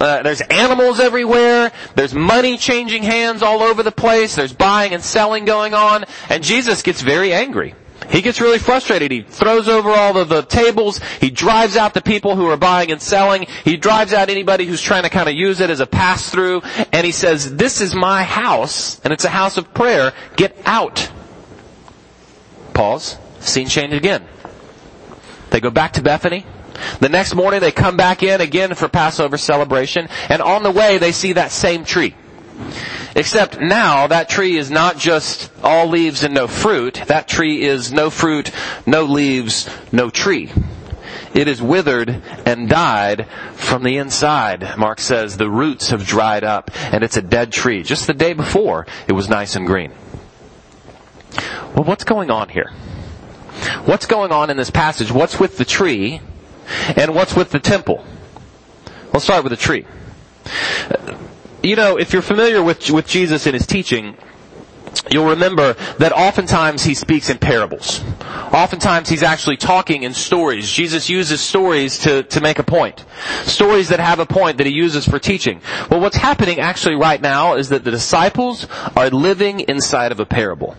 uh, 0.00 0.22
there's 0.22 0.42
animals 0.42 1.00
everywhere. 1.00 1.72
There's 1.94 2.14
money 2.14 2.56
changing 2.58 3.02
hands 3.02 3.42
all 3.42 3.62
over 3.62 3.82
the 3.82 3.92
place. 3.92 4.36
There's 4.36 4.52
buying 4.52 4.92
and 4.92 5.02
selling 5.02 5.44
going 5.44 5.74
on. 5.74 6.04
And 6.28 6.44
Jesus 6.44 6.82
gets 6.82 7.00
very 7.00 7.32
angry. 7.32 7.74
He 8.10 8.22
gets 8.22 8.40
really 8.40 8.58
frustrated. 8.58 9.10
He 9.10 9.22
throws 9.22 9.68
over 9.68 9.90
all 9.90 10.16
of 10.16 10.28
the 10.28 10.42
tables. 10.42 11.00
He 11.20 11.30
drives 11.30 11.76
out 11.76 11.94
the 11.94 12.00
people 12.00 12.36
who 12.36 12.46
are 12.48 12.56
buying 12.56 12.90
and 12.92 13.00
selling. 13.00 13.46
He 13.64 13.76
drives 13.76 14.12
out 14.12 14.28
anybody 14.28 14.66
who's 14.66 14.80
trying 14.80 15.02
to 15.02 15.10
kind 15.10 15.28
of 15.28 15.34
use 15.34 15.60
it 15.60 15.70
as 15.70 15.80
a 15.80 15.86
pass 15.86 16.30
through. 16.30 16.62
And 16.92 17.04
he 17.04 17.12
says, 17.12 17.56
this 17.56 17.80
is 17.80 17.94
my 17.94 18.22
house 18.22 19.00
and 19.00 19.12
it's 19.12 19.24
a 19.24 19.30
house 19.30 19.56
of 19.56 19.72
prayer. 19.74 20.12
Get 20.36 20.56
out. 20.64 21.10
Pause. 22.74 23.18
Scene 23.40 23.68
change 23.68 23.92
again. 23.92 24.26
They 25.50 25.60
go 25.60 25.70
back 25.70 25.94
to 25.94 26.02
Bethany. 26.02 26.44
The 27.00 27.08
next 27.08 27.34
morning 27.34 27.60
they 27.60 27.72
come 27.72 27.96
back 27.96 28.22
in 28.22 28.40
again 28.40 28.74
for 28.74 28.88
Passover 28.88 29.38
celebration, 29.38 30.08
and 30.28 30.42
on 30.42 30.62
the 30.62 30.70
way 30.70 30.98
they 30.98 31.12
see 31.12 31.32
that 31.34 31.50
same 31.50 31.84
tree. 31.84 32.14
Except 33.14 33.60
now 33.60 34.06
that 34.06 34.28
tree 34.28 34.56
is 34.56 34.70
not 34.70 34.98
just 34.98 35.50
all 35.62 35.88
leaves 35.88 36.22
and 36.22 36.34
no 36.34 36.46
fruit. 36.46 37.00
That 37.06 37.28
tree 37.28 37.62
is 37.62 37.92
no 37.92 38.10
fruit, 38.10 38.50
no 38.86 39.04
leaves, 39.04 39.68
no 39.92 40.10
tree. 40.10 40.52
It 41.34 41.48
is 41.48 41.60
withered 41.60 42.22
and 42.46 42.68
died 42.68 43.26
from 43.54 43.82
the 43.82 43.98
inside. 43.98 44.76
Mark 44.78 45.00
says 45.00 45.36
the 45.36 45.50
roots 45.50 45.90
have 45.90 46.06
dried 46.06 46.44
up 46.44 46.70
and 46.74 47.04
it's 47.04 47.16
a 47.16 47.22
dead 47.22 47.52
tree. 47.52 47.82
Just 47.82 48.06
the 48.06 48.14
day 48.14 48.32
before 48.32 48.86
it 49.06 49.12
was 49.12 49.28
nice 49.28 49.54
and 49.56 49.66
green. 49.66 49.92
Well, 51.74 51.84
what's 51.84 52.04
going 52.04 52.30
on 52.30 52.48
here? 52.48 52.72
What's 53.84 54.06
going 54.06 54.32
on 54.32 54.50
in 54.50 54.56
this 54.56 54.70
passage? 54.70 55.12
What's 55.12 55.38
with 55.38 55.58
the 55.58 55.64
tree? 55.64 56.20
And 56.96 57.14
what's 57.14 57.36
with 57.36 57.50
the 57.50 57.60
temple? 57.60 58.04
Let's 59.12 59.24
start 59.24 59.44
with 59.44 59.50
the 59.50 59.56
tree. 59.56 59.84
You 61.66 61.74
know, 61.74 61.96
if 61.98 62.12
you're 62.12 62.22
familiar 62.22 62.62
with, 62.62 62.92
with 62.92 63.08
Jesus 63.08 63.44
and 63.46 63.54
his 63.54 63.66
teaching, 63.66 64.16
you'll 65.10 65.30
remember 65.30 65.72
that 65.98 66.12
oftentimes 66.12 66.84
he 66.84 66.94
speaks 66.94 67.28
in 67.28 67.38
parables. 67.38 68.04
Oftentimes 68.52 69.08
he's 69.08 69.24
actually 69.24 69.56
talking 69.56 70.04
in 70.04 70.14
stories. 70.14 70.70
Jesus 70.70 71.10
uses 71.10 71.40
stories 71.40 71.98
to, 71.98 72.22
to 72.22 72.40
make 72.40 72.60
a 72.60 72.62
point. 72.62 73.04
Stories 73.42 73.88
that 73.88 73.98
have 73.98 74.20
a 74.20 74.26
point 74.26 74.58
that 74.58 74.66
he 74.68 74.72
uses 74.72 75.08
for 75.08 75.18
teaching. 75.18 75.60
Well, 75.90 75.98
what's 75.98 76.14
happening 76.14 76.60
actually 76.60 76.94
right 76.94 77.20
now 77.20 77.56
is 77.56 77.70
that 77.70 77.82
the 77.82 77.90
disciples 77.90 78.68
are 78.94 79.10
living 79.10 79.58
inside 79.58 80.12
of 80.12 80.20
a 80.20 80.24
parable. 80.24 80.76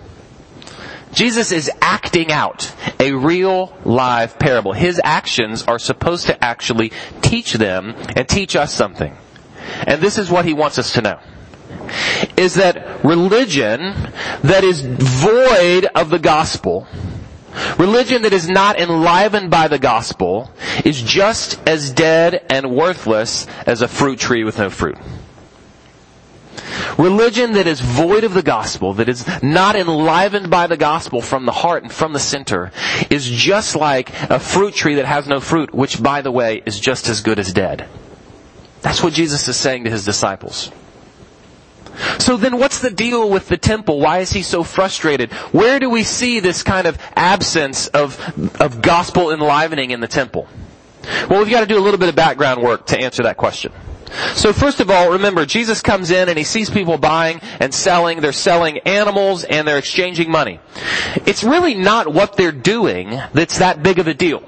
Jesus 1.12 1.52
is 1.52 1.70
acting 1.82 2.32
out 2.32 2.74
a 2.98 3.12
real 3.12 3.78
live 3.84 4.40
parable. 4.40 4.72
His 4.72 5.02
actions 5.04 5.64
are 5.64 5.80
supposed 5.80 6.28
to 6.28 6.42
actually 6.42 6.94
teach 7.22 7.56
them 7.56 7.94
and 8.16 8.26
teach 8.26 8.56
us 8.56 8.74
something. 8.74 9.18
And 9.86 10.02
this 10.02 10.18
is 10.18 10.30
what 10.30 10.46
he 10.46 10.54
wants 10.54 10.78
us 10.78 10.94
to 10.94 11.02
know. 11.02 11.20
Is 12.36 12.56
that 12.56 13.04
religion 13.04 13.80
that 14.44 14.64
is 14.64 14.82
void 14.82 15.86
of 15.96 16.10
the 16.10 16.20
gospel, 16.20 16.88
religion 17.78 18.24
that 18.24 18.34
is 18.34 18.48
not 18.48 18.80
enlivened 18.80 19.50
by 19.52 19.68
the 19.68 19.80
gospel, 19.80 20.52
is 20.86 21.02
just 21.02 21.60
as 21.68 21.92
dead 21.92 22.46
and 22.50 22.76
worthless 22.76 23.48
as 23.66 23.82
a 23.82 23.88
fruit 23.88 24.20
tree 24.20 24.44
with 24.44 24.58
no 24.58 24.70
fruit. 24.70 24.98
Religion 26.98 27.54
that 27.54 27.68
is 27.68 27.80
void 27.80 28.24
of 28.24 28.34
the 28.34 28.42
gospel, 28.42 28.94
that 28.96 29.10
is 29.10 29.26
not 29.44 29.76
enlivened 29.76 30.50
by 30.50 30.68
the 30.68 30.78
gospel 30.78 31.22
from 31.22 31.46
the 31.46 31.52
heart 31.52 31.84
and 31.84 31.92
from 31.92 32.14
the 32.14 32.20
center, 32.20 32.72
is 33.10 33.30
just 33.30 33.76
like 33.76 34.12
a 34.30 34.40
fruit 34.40 34.74
tree 34.74 34.96
that 34.96 35.06
has 35.06 35.28
no 35.28 35.40
fruit, 35.40 35.74
which 35.74 36.02
by 36.02 36.22
the 36.22 36.32
way 36.32 36.62
is 36.66 36.80
just 36.80 37.08
as 37.08 37.22
good 37.22 37.40
as 37.40 37.54
dead. 37.54 37.88
That's 38.82 39.02
what 39.04 39.14
Jesus 39.14 39.48
is 39.48 39.58
saying 39.58 39.86
to 39.86 39.90
his 39.90 40.06
disciples. 40.06 40.72
So 42.20 42.38
then 42.38 42.60
what's 42.60 42.80
the 42.80 42.92
deal 42.92 43.30
with 43.30 43.48
the 43.48 43.58
temple? 43.58 44.00
Why 44.00 44.20
is 44.20 44.32
he 44.32 44.44
so 44.44 44.64
frustrated? 44.64 45.32
Where 45.52 45.80
do 45.80 45.90
we 45.90 46.04
see 46.04 46.40
this 46.40 46.62
kind 46.64 46.88
of 46.88 46.98
absence 47.16 47.88
of, 47.88 48.20
of 48.62 48.82
gospel 48.82 49.32
enlivening 49.32 49.92
in 49.92 50.00
the 50.00 50.08
temple? 50.08 50.48
Well, 51.30 51.40
we've 51.40 51.50
got 51.50 51.62
to 51.62 51.66
do 51.66 51.78
a 51.78 51.82
little 51.82 52.00
bit 52.00 52.10
of 52.10 52.16
background 52.16 52.62
work 52.62 52.88
to 52.88 53.00
answer 53.00 53.24
that 53.24 53.38
question. 53.38 53.72
So 54.36 54.54
first 54.54 54.80
of 54.80 54.90
all, 54.90 55.12
remember, 55.12 55.46
Jesus 55.46 55.82
comes 55.82 56.12
in 56.12 56.30
and 56.30 56.38
he 56.38 56.44
sees 56.44 56.70
people 56.70 56.98
buying 56.98 57.42
and 57.60 57.74
selling. 57.74 58.22
They're 58.22 58.32
selling 58.32 58.80
animals 58.80 59.44
and 59.44 59.68
they're 59.68 59.78
exchanging 59.78 60.32
money. 60.32 60.60
It's 61.26 61.44
really 61.44 61.74
not 61.76 62.12
what 62.12 62.38
they're 62.38 62.52
doing 62.52 63.10
that's 63.34 63.60
that 63.60 63.84
big 63.84 64.00
of 64.00 64.08
a 64.08 64.14
deal. 64.14 64.44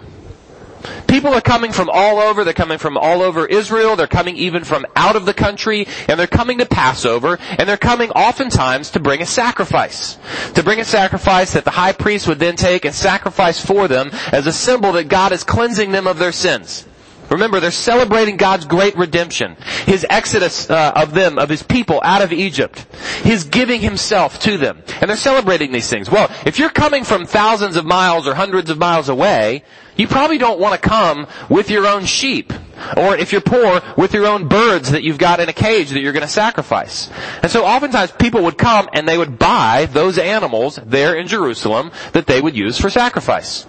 People 1.08 1.34
are 1.34 1.42
coming 1.42 1.72
from 1.72 1.90
all 1.92 2.20
over. 2.20 2.44
They're 2.44 2.54
coming 2.54 2.78
from 2.78 2.98
all 2.98 3.22
over 3.22 3.46
Israel. 3.46 3.96
They're 3.96 4.08
coming 4.08 4.36
even 4.36 4.64
from 4.64 4.86
out 4.96 5.16
of 5.16 5.26
the 5.26 5.34
country. 5.34 5.88
And 6.08 6.20
they're 6.20 6.28
coming 6.28 6.60
to 6.60 6.66
Passover. 6.66 7.38
And 7.58 7.68
they're 7.68 7.78
coming 7.78 8.12
oftentimes 8.12 8.92
to 8.92 9.00
bring 9.00 9.22
a 9.22 9.26
sacrifice. 9.26 10.18
To 10.56 10.64
bring 10.64 10.80
a 10.80 10.86
sacrifice 10.86 11.54
that 11.54 11.66
the 11.66 11.72
high 11.72 11.94
priest 11.94 12.28
would 12.28 12.40
then 12.40 12.56
take 12.56 12.86
and 12.86 12.96
sacrifice 12.96 13.64
for 13.64 13.88
them 13.88 14.12
as 14.32 14.48
a 14.48 14.54
symbol 14.54 14.94
that 14.94 15.10
God 15.10 15.32
is 15.32 15.44
cleansing 15.44 15.92
them 15.92 16.08
of 16.08 16.20
their 16.20 16.32
sins. 16.32 16.86
Remember, 17.30 17.60
they're 17.60 17.72
celebrating 17.72 18.38
God's 18.38 18.66
great 18.66 18.96
redemption. 18.96 19.56
His 19.86 20.06
exodus 20.10 20.70
uh, 20.70 20.94
of 20.96 21.14
them, 21.14 21.38
of 21.38 21.50
His 21.50 21.64
people 21.64 22.02
out 22.04 22.22
of 22.22 22.34
Egypt. 22.34 22.86
His 23.24 23.44
giving 23.44 23.82
Himself 23.82 24.40
to 24.42 24.58
them. 24.58 24.82
And 25.02 25.10
they're 25.10 25.18
celebrating 25.18 25.72
these 25.72 25.90
things. 25.90 26.10
Well, 26.10 26.30
if 26.46 26.60
you're 26.60 26.70
coming 26.70 27.04
from 27.04 27.26
thousands 27.26 27.76
of 27.76 27.86
miles 27.86 28.28
or 28.28 28.34
hundreds 28.34 28.70
of 28.70 28.78
miles 28.78 29.10
away, 29.10 29.64
you 29.96 30.08
probably 30.08 30.38
don't 30.38 30.60
want 30.60 30.82
to 30.82 30.90
come 30.90 31.28
with 31.50 31.70
your 31.70 31.86
own 31.86 32.06
sheep. 32.06 32.54
Or 32.96 33.18
if 33.18 33.34
you're 33.34 33.42
poor, 33.42 33.82
with 33.98 34.14
your 34.14 34.26
own 34.26 34.48
birds 34.48 34.92
that 34.92 35.04
you've 35.04 35.18
got 35.18 35.42
in 35.42 35.50
a 35.50 35.54
cage 35.54 35.90
that 35.90 36.00
you're 36.00 36.14
going 36.14 36.22
to 36.22 36.28
sacrifice. 36.28 37.10
And 37.44 37.52
so 37.52 37.66
oftentimes 37.66 38.12
people 38.12 38.44
would 38.44 38.58
come 38.58 38.88
and 38.94 39.08
they 39.08 39.18
would 39.18 39.38
buy 39.38 39.88
those 39.92 40.18
animals 40.18 40.80
there 40.86 41.16
in 41.16 41.28
Jerusalem 41.28 41.92
that 42.14 42.28
they 42.28 42.40
would 42.40 42.56
use 42.56 42.80
for 42.80 42.90
sacrifice. 42.90 43.66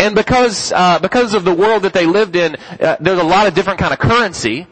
And 0.00 0.14
because, 0.14 0.72
uh, 0.72 0.98
because 0.98 1.34
of 1.34 1.44
the 1.44 1.54
world 1.54 1.82
that 1.82 1.92
they 1.92 2.06
lived 2.06 2.36
in, 2.36 2.56
uh, 2.80 2.96
there's 3.00 3.18
a 3.18 3.24
lot 3.24 3.46
of 3.46 3.54
different 3.54 3.78
kind 3.78 3.92
of 3.92 3.98
currency. 3.98 4.66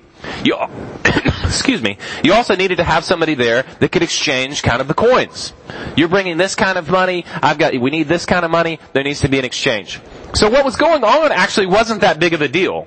You, 0.44 0.56
excuse 1.44 1.82
me. 1.82 1.98
You 2.22 2.34
also 2.34 2.54
needed 2.54 2.76
to 2.76 2.84
have 2.84 3.04
somebody 3.04 3.34
there 3.34 3.64
that 3.80 3.92
could 3.92 4.02
exchange 4.02 4.62
kind 4.62 4.80
of 4.80 4.88
the 4.88 4.94
coins. 4.94 5.52
You're 5.96 6.08
bringing 6.08 6.36
this 6.36 6.54
kind 6.54 6.78
of 6.78 6.88
money. 6.88 7.24
I've 7.42 7.58
got, 7.58 7.72
we 7.78 7.90
need 7.90 8.08
this 8.08 8.26
kind 8.26 8.44
of 8.44 8.50
money. 8.50 8.78
There 8.92 9.02
needs 9.04 9.20
to 9.20 9.28
be 9.28 9.38
an 9.38 9.44
exchange. 9.44 10.00
So 10.34 10.48
what 10.48 10.64
was 10.64 10.76
going 10.76 11.04
on 11.04 11.32
actually 11.32 11.66
wasn't 11.66 12.00
that 12.02 12.18
big 12.18 12.32
of 12.32 12.40
a 12.40 12.48
deal. 12.48 12.86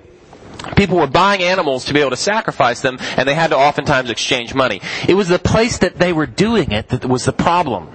People 0.75 0.97
were 0.97 1.07
buying 1.07 1.43
animals 1.43 1.85
to 1.85 1.93
be 1.93 1.99
able 1.99 2.09
to 2.09 2.17
sacrifice 2.17 2.81
them, 2.81 2.97
and 3.17 3.27
they 3.27 3.35
had 3.35 3.51
to 3.51 3.57
oftentimes 3.57 4.09
exchange 4.09 4.55
money. 4.55 4.81
It 5.07 5.13
was 5.13 5.27
the 5.27 5.37
place 5.37 5.77
that 5.79 5.97
they 5.97 6.11
were 6.11 6.25
doing 6.25 6.71
it 6.71 6.89
that 6.89 7.05
was 7.05 7.25
the 7.25 7.33
problem. 7.33 7.89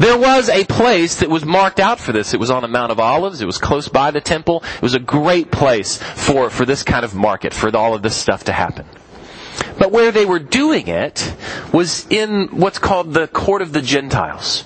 There 0.00 0.16
was 0.16 0.48
a 0.48 0.64
place 0.64 1.16
that 1.16 1.28
was 1.28 1.44
marked 1.44 1.78
out 1.78 2.00
for 2.00 2.12
this. 2.12 2.32
It 2.32 2.40
was 2.40 2.50
on 2.50 2.62
the 2.62 2.68
Mount 2.68 2.90
of 2.90 2.98
Olives. 2.98 3.42
It 3.42 3.44
was 3.44 3.58
close 3.58 3.86
by 3.86 4.10
the 4.10 4.22
temple. 4.22 4.64
It 4.76 4.80
was 4.80 4.94
a 4.94 4.98
great 4.98 5.50
place 5.50 5.98
for, 5.98 6.48
for 6.48 6.64
this 6.64 6.82
kind 6.82 7.04
of 7.04 7.14
market, 7.14 7.52
for 7.52 7.68
all 7.76 7.94
of 7.94 8.00
this 8.00 8.16
stuff 8.16 8.44
to 8.44 8.52
happen. 8.52 8.86
But 9.78 9.92
where 9.92 10.10
they 10.10 10.24
were 10.24 10.38
doing 10.38 10.88
it 10.88 11.34
was 11.70 12.06
in 12.08 12.48
what's 12.48 12.78
called 12.78 13.12
the 13.12 13.28
court 13.28 13.60
of 13.60 13.74
the 13.74 13.82
Gentiles. 13.82 14.64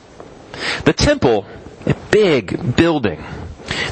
The 0.85 0.93
temple, 0.93 1.47
a 1.85 1.95
big 2.13 2.77
building 2.77 3.25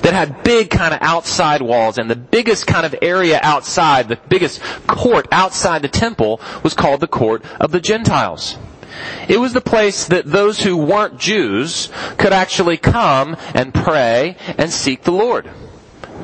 that 0.03 0.13
had 0.15 0.45
big 0.45 0.71
kind 0.71 0.95
of 0.95 1.01
outside 1.03 1.61
walls 1.61 1.99
and 1.99 2.09
the 2.09 2.15
biggest 2.15 2.69
kind 2.69 2.87
of 2.87 2.95
area 3.03 3.41
outside, 3.43 4.07
the 4.07 4.21
biggest 4.29 4.63
court 4.87 5.27
outside 5.33 5.83
the 5.83 5.89
temple 5.89 6.41
was 6.63 6.75
called 6.75 7.01
the 7.01 7.09
court 7.09 7.45
of 7.59 7.73
the 7.73 7.81
Gentiles. 7.81 8.57
It 9.29 9.39
was 9.39 9.53
the 9.53 9.61
place 9.61 10.07
that 10.07 10.27
those 10.27 10.63
who 10.63 10.77
weren't 10.77 11.19
Jews 11.19 11.91
could 12.19 12.33
actually 12.33 12.77
come 12.77 13.37
and 13.55 13.73
pray 13.73 14.37
and 14.59 14.71
seek 14.71 15.03
the 15.03 15.13
Lord. 15.13 15.49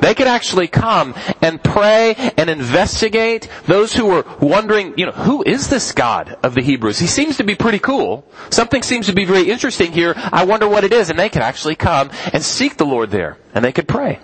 They 0.01 0.13
could 0.13 0.27
actually 0.27 0.67
come 0.67 1.13
and 1.41 1.61
pray 1.61 2.15
and 2.37 2.49
investigate 2.49 3.49
those 3.65 3.93
who 3.93 4.05
were 4.05 4.25
wondering, 4.39 4.93
you 4.97 5.05
know, 5.05 5.11
who 5.11 5.43
is 5.43 5.69
this 5.69 5.91
God 5.91 6.37
of 6.41 6.55
the 6.55 6.61
Hebrews? 6.61 6.99
He 6.99 7.07
seems 7.07 7.37
to 7.37 7.43
be 7.43 7.55
pretty 7.55 7.79
cool. 7.79 8.25
Something 8.49 8.81
seems 8.81 9.07
to 9.07 9.13
be 9.13 9.25
very 9.25 9.49
interesting 9.49 9.91
here. 9.91 10.13
I 10.15 10.45
wonder 10.45 10.67
what 10.67 10.83
it 10.83 10.93
is. 10.93 11.09
And 11.09 11.19
they 11.19 11.29
could 11.29 11.41
actually 11.41 11.75
come 11.75 12.11
and 12.31 12.43
seek 12.43 12.77
the 12.77 12.85
Lord 12.85 13.11
there. 13.11 13.37
And 13.53 13.63
they 13.63 13.71
could 13.71 13.87
pray. 13.87 14.19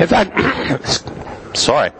In 0.00 0.08
fact, 0.08 1.56
sorry. 1.56 1.92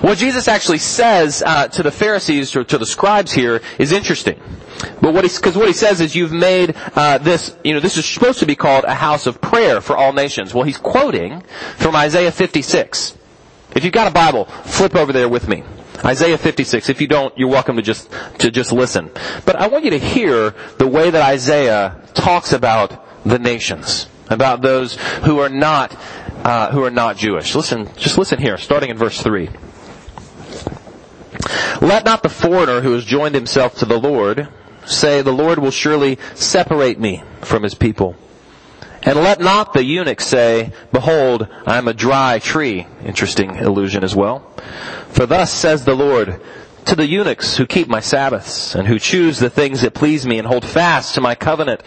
What 0.00 0.18
Jesus 0.18 0.48
actually 0.48 0.78
says 0.78 1.42
uh, 1.44 1.68
to 1.68 1.82
the 1.82 1.90
Pharisees 1.90 2.54
or 2.54 2.64
to 2.64 2.78
the 2.78 2.86
scribes 2.86 3.32
here 3.32 3.60
is 3.78 3.92
interesting. 3.92 4.40
But 5.00 5.14
what 5.14 5.24
he, 5.24 5.30
because 5.34 5.56
what 5.56 5.66
he 5.66 5.72
says 5.72 6.00
is 6.00 6.14
you've 6.14 6.32
made 6.32 6.74
uh, 6.94 7.18
this, 7.18 7.56
you 7.64 7.74
know, 7.74 7.80
this 7.80 7.96
is 7.96 8.04
supposed 8.04 8.40
to 8.40 8.46
be 8.46 8.56
called 8.56 8.84
a 8.84 8.94
house 8.94 9.26
of 9.26 9.40
prayer 9.40 9.80
for 9.80 9.96
all 9.96 10.12
nations. 10.12 10.52
Well, 10.52 10.64
he's 10.64 10.78
quoting 10.78 11.42
from 11.76 11.96
Isaiah 11.96 12.32
56. 12.32 13.16
If 13.74 13.84
you've 13.84 13.92
got 13.92 14.06
a 14.06 14.12
Bible, 14.12 14.44
flip 14.44 14.94
over 14.94 15.12
there 15.12 15.28
with 15.28 15.48
me. 15.48 15.64
Isaiah 16.04 16.38
56. 16.38 16.88
If 16.88 17.00
you 17.00 17.06
don't, 17.06 17.36
you're 17.38 17.48
welcome 17.48 17.76
to 17.76 17.82
just, 17.82 18.10
to 18.38 18.50
just 18.50 18.72
listen. 18.72 19.10
But 19.46 19.56
I 19.56 19.68
want 19.68 19.84
you 19.84 19.90
to 19.90 19.98
hear 19.98 20.54
the 20.78 20.86
way 20.86 21.10
that 21.10 21.22
Isaiah 21.22 22.00
talks 22.14 22.52
about 22.52 23.24
the 23.24 23.38
nations. 23.38 24.06
About 24.28 24.62
those 24.62 24.96
who 25.24 25.38
are 25.38 25.48
not, 25.48 25.92
uh, 26.44 26.70
who 26.70 26.84
are 26.84 26.90
not 26.90 27.16
Jewish. 27.16 27.54
Listen, 27.54 27.88
just 27.96 28.18
listen 28.18 28.38
here, 28.38 28.58
starting 28.58 28.90
in 28.90 28.96
verse 28.96 29.20
3. 29.20 29.48
Let 31.80 32.04
not 32.04 32.22
the 32.22 32.28
foreigner 32.28 32.80
who 32.80 32.92
has 32.92 33.04
joined 33.04 33.34
himself 33.34 33.76
to 33.76 33.84
the 33.84 33.98
Lord 33.98 34.48
say, 34.84 35.22
the 35.22 35.32
Lord 35.32 35.58
will 35.58 35.70
surely 35.70 36.18
separate 36.34 37.00
me 37.00 37.22
from 37.40 37.62
his 37.62 37.74
people. 37.74 38.16
And 39.02 39.16
let 39.16 39.40
not 39.40 39.72
the 39.72 39.84
eunuch 39.84 40.20
say, 40.20 40.72
behold, 40.92 41.46
I 41.66 41.76
am 41.76 41.88
a 41.88 41.94
dry 41.94 42.38
tree. 42.38 42.86
Interesting 43.04 43.56
illusion 43.56 44.02
as 44.02 44.14
well. 44.14 44.40
For 45.08 45.26
thus 45.26 45.52
says 45.52 45.84
the 45.84 45.94
Lord, 45.94 46.40
to 46.86 46.96
the 46.96 47.06
eunuchs 47.06 47.56
who 47.56 47.66
keep 47.66 47.88
my 47.88 48.00
Sabbaths 48.00 48.74
and 48.74 48.86
who 48.86 48.98
choose 48.98 49.38
the 49.38 49.50
things 49.50 49.80
that 49.80 49.94
please 49.94 50.26
me 50.26 50.38
and 50.38 50.46
hold 50.46 50.64
fast 50.64 51.14
to 51.14 51.20
my 51.20 51.34
covenant, 51.34 51.82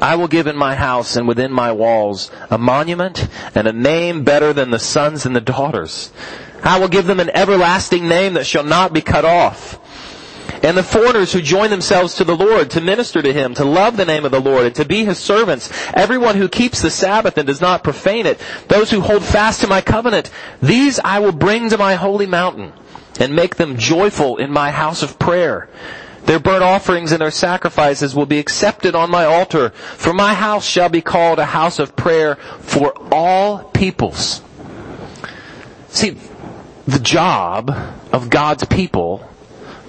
I 0.00 0.16
will 0.16 0.28
give 0.28 0.46
in 0.46 0.56
my 0.56 0.74
house 0.74 1.16
and 1.16 1.28
within 1.28 1.52
my 1.52 1.72
walls 1.72 2.30
a 2.50 2.58
monument 2.58 3.28
and 3.54 3.66
a 3.66 3.72
name 3.72 4.24
better 4.24 4.52
than 4.52 4.70
the 4.70 4.78
sons 4.78 5.26
and 5.26 5.34
the 5.34 5.40
daughters. 5.40 6.12
I 6.62 6.78
will 6.78 6.88
give 6.88 7.06
them 7.06 7.20
an 7.20 7.30
everlasting 7.30 8.08
name 8.08 8.34
that 8.34 8.46
shall 8.46 8.64
not 8.64 8.92
be 8.92 9.00
cut 9.00 9.24
off. 9.24 9.78
And 10.62 10.76
the 10.76 10.82
foreigners 10.82 11.32
who 11.32 11.40
join 11.40 11.70
themselves 11.70 12.14
to 12.16 12.24
the 12.24 12.36
Lord 12.36 12.70
to 12.72 12.80
minister 12.80 13.22
to 13.22 13.32
Him, 13.32 13.54
to 13.54 13.64
love 13.64 13.96
the 13.96 14.04
name 14.04 14.24
of 14.24 14.30
the 14.30 14.40
Lord, 14.40 14.66
and 14.66 14.74
to 14.74 14.84
be 14.84 15.04
His 15.04 15.18
servants, 15.18 15.70
everyone 15.94 16.36
who 16.36 16.48
keeps 16.48 16.82
the 16.82 16.90
Sabbath 16.90 17.38
and 17.38 17.46
does 17.46 17.62
not 17.62 17.82
profane 17.82 18.26
it, 18.26 18.38
those 18.68 18.90
who 18.90 19.00
hold 19.00 19.24
fast 19.24 19.62
to 19.62 19.66
my 19.66 19.80
covenant, 19.80 20.30
these 20.60 20.98
I 21.02 21.20
will 21.20 21.32
bring 21.32 21.70
to 21.70 21.78
my 21.78 21.94
holy 21.94 22.26
mountain 22.26 22.72
and 23.20 23.36
make 23.36 23.56
them 23.56 23.76
joyful 23.76 24.38
in 24.38 24.50
my 24.50 24.70
house 24.70 25.02
of 25.02 25.18
prayer. 25.18 25.68
Their 26.24 26.40
burnt 26.40 26.62
offerings 26.62 27.12
and 27.12 27.20
their 27.20 27.30
sacrifices 27.30 28.14
will 28.14 28.26
be 28.26 28.38
accepted 28.38 28.94
on 28.94 29.10
my 29.10 29.24
altar, 29.24 29.70
for 29.70 30.12
my 30.12 30.34
house 30.34 30.66
shall 30.66 30.88
be 30.88 31.00
called 31.00 31.38
a 31.38 31.46
house 31.46 31.78
of 31.78 31.96
prayer 31.96 32.36
for 32.60 32.92
all 33.12 33.64
peoples. 33.64 34.42
See, 35.88 36.16
the 36.86 36.98
job 36.98 37.70
of 38.12 38.30
God's 38.30 38.64
people 38.64 39.26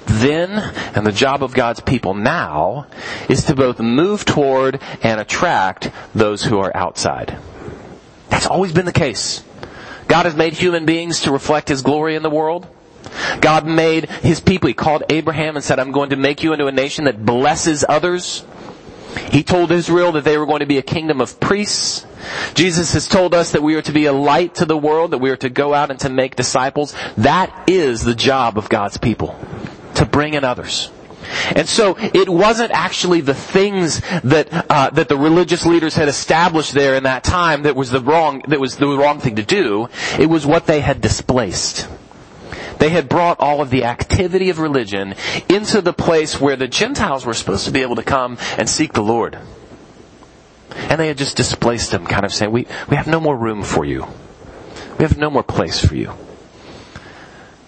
then 0.06 0.52
and 0.96 1.06
the 1.06 1.12
job 1.12 1.44
of 1.44 1.54
God's 1.54 1.80
people 1.80 2.14
now 2.14 2.88
is 3.30 3.46
to 3.46 3.56
both 3.56 3.80
move 3.80 4.26
toward 4.26 4.82
and 5.04 5.22
attract 5.22 5.92
those 6.14 6.44
who 6.44 6.60
are 6.60 6.76
outside. 6.76 7.38
That's 8.30 8.48
always 8.48 8.74
been 8.74 8.86
the 8.86 8.92
case. 8.92 9.44
God 10.08 10.26
has 10.26 10.36
made 10.36 10.54
human 10.54 10.86
beings 10.86 11.22
to 11.22 11.32
reflect 11.32 11.70
His 11.70 11.82
glory 11.82 12.16
in 12.16 12.24
the 12.24 12.30
world. 12.30 12.68
God 13.40 13.66
made 13.66 14.10
His 14.10 14.40
people. 14.40 14.68
He 14.68 14.74
called 14.74 15.04
Abraham 15.10 15.56
and 15.56 15.64
said, 15.64 15.80
I'm 15.80 15.92
going 15.92 16.12
to 16.12 16.16
make 16.16 16.44
you 16.44 16.54
into 16.54 16.68
a 16.68 16.72
nation 16.72 17.06
that 17.06 17.26
blesses 17.26 17.86
others. 17.88 18.46
He 19.32 19.44
told 19.44 19.72
Israel 19.72 20.14
that 20.14 20.24
they 20.24 20.38
were 20.38 20.46
going 20.46 20.60
to 20.62 20.66
be 20.66 20.78
a 20.78 20.84
kingdom 20.84 21.22
of 21.22 21.40
priests. 21.40 22.06
Jesus 22.54 22.94
has 22.94 23.08
told 23.08 23.34
us 23.34 23.52
that 23.52 23.64
we 23.64 23.76
are 23.76 23.82
to 23.82 23.92
be 23.92 24.06
a 24.06 24.14
light 24.14 24.56
to 24.56 24.66
the 24.66 24.78
world, 24.78 25.12
that 25.12 25.18
we 25.18 25.30
are 25.30 25.38
to 25.38 25.50
go 25.50 25.74
out 25.74 25.92
and 25.92 26.00
to 26.02 26.10
make 26.10 26.36
disciples. 26.36 26.96
That 27.18 27.52
is 27.68 28.04
the 28.04 28.16
job 28.16 28.58
of 28.58 28.70
God's 28.70 28.98
people. 28.98 29.38
To 29.96 30.06
bring 30.06 30.34
in 30.34 30.44
others. 30.44 30.92
And 31.56 31.68
so 31.68 31.96
it 31.98 32.30
wasn't 32.30 32.72
actually 32.72 33.22
the 33.22 33.34
things 33.34 34.02
that 34.24 34.50
uh, 34.70 34.90
that 34.92 35.08
the 35.08 35.18
religious 35.18 35.66
leaders 35.66 35.96
had 35.96 36.08
established 36.08 36.74
there 36.74 36.96
in 36.96 37.04
that 37.04 37.24
time 37.24 37.64
that 37.64 37.76
was 37.76 37.92
the 37.92 38.02
wrong 38.02 38.42
that 38.48 38.60
was 38.60 38.78
the 38.78 38.88
wrong 38.88 39.20
thing 39.20 39.36
to 39.36 39.44
do. 39.44 39.88
It 40.20 40.28
was 40.28 40.46
what 40.46 40.66
they 40.66 40.82
had 40.82 41.00
displaced. 41.00 41.88
They 42.82 42.90
had 42.90 43.08
brought 43.08 43.40
all 43.40 43.62
of 43.62 43.70
the 43.70 43.84
activity 43.84 44.50
of 44.50 44.58
religion 44.58 45.14
into 45.48 45.84
the 45.84 45.94
place 45.94 46.42
where 46.42 46.56
the 46.56 46.68
Gentiles 46.68 47.28
were 47.28 47.36
supposed 47.36 47.66
to 47.66 47.72
be 47.72 47.84
able 47.84 47.98
to 47.98 48.04
come 48.04 48.40
and 48.58 48.68
seek 48.68 48.94
the 48.94 49.04
Lord. 49.04 49.38
And 50.76 51.00
they 51.00 51.08
had 51.08 51.20
just 51.20 51.38
displaced 51.38 51.92
them, 51.92 52.08
kind 52.08 52.26
of 52.26 52.34
saying, 52.34 52.52
we, 52.52 52.66
we 52.90 52.96
have 52.96 53.06
no 53.06 53.20
more 53.20 53.38
room 53.38 53.62
for 53.62 53.86
you. 53.86 54.08
We 54.98 55.04
have 55.04 55.16
no 55.16 55.30
more 55.30 55.44
place 55.44 55.86
for 55.86 55.94
you. 55.94 56.12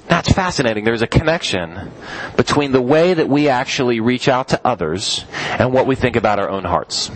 That's 0.08 0.32
fascinating. 0.32 0.84
There's 0.84 1.03
a 1.03 1.08
connection 1.08 1.91
between 2.36 2.72
the 2.72 2.82
way 2.82 3.13
that 3.13 3.29
we 3.29 3.50
actually 3.50 4.00
reach 4.00 4.27
out 4.27 4.48
to 4.48 4.62
others 4.65 5.25
and 5.60 5.72
what 5.72 5.86
we 5.86 5.93
think 5.93 6.15
about 6.15 6.39
our 6.39 6.50
own 6.50 6.63
hearts. 6.63 7.12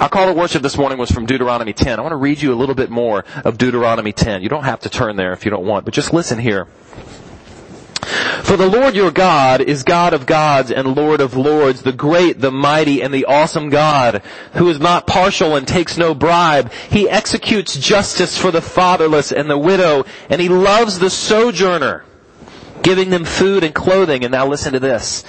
Our 0.00 0.08
call 0.08 0.26
to 0.26 0.32
worship 0.32 0.62
this 0.62 0.76
morning 0.76 0.98
was 0.98 1.10
from 1.10 1.26
Deuteronomy 1.26 1.72
10. 1.72 1.98
I 1.98 2.02
want 2.02 2.12
to 2.12 2.16
read 2.16 2.40
you 2.40 2.52
a 2.52 2.56
little 2.56 2.74
bit 2.74 2.90
more 2.90 3.24
of 3.44 3.58
Deuteronomy 3.58 4.12
10. 4.12 4.42
You 4.42 4.48
don't 4.48 4.64
have 4.64 4.80
to 4.80 4.88
turn 4.88 5.16
there 5.16 5.32
if 5.32 5.44
you 5.44 5.50
don't 5.50 5.66
want, 5.66 5.84
but 5.84 5.94
just 5.94 6.12
listen 6.12 6.38
here. 6.38 6.66
For 8.42 8.56
the 8.56 8.68
Lord 8.68 8.94
your 8.94 9.10
God 9.10 9.60
is 9.60 9.82
God 9.82 10.14
of 10.14 10.24
gods 10.24 10.70
and 10.70 10.96
Lord 10.96 11.20
of 11.20 11.36
lords, 11.36 11.82
the 11.82 11.92
great, 11.92 12.40
the 12.40 12.50
mighty, 12.50 13.02
and 13.02 13.12
the 13.12 13.26
awesome 13.26 13.68
God, 13.68 14.22
who 14.54 14.70
is 14.70 14.80
not 14.80 15.06
partial 15.06 15.56
and 15.56 15.68
takes 15.68 15.98
no 15.98 16.14
bribe. 16.14 16.72
He 16.90 17.10
executes 17.10 17.76
justice 17.76 18.38
for 18.38 18.50
the 18.50 18.62
fatherless 18.62 19.32
and 19.32 19.50
the 19.50 19.58
widow, 19.58 20.04
and 20.30 20.40
he 20.40 20.48
loves 20.48 20.98
the 20.98 21.10
sojourner, 21.10 22.04
giving 22.82 23.10
them 23.10 23.24
food 23.24 23.64
and 23.64 23.74
clothing. 23.74 24.24
And 24.24 24.32
now 24.32 24.46
listen 24.46 24.72
to 24.72 24.80
this. 24.80 25.24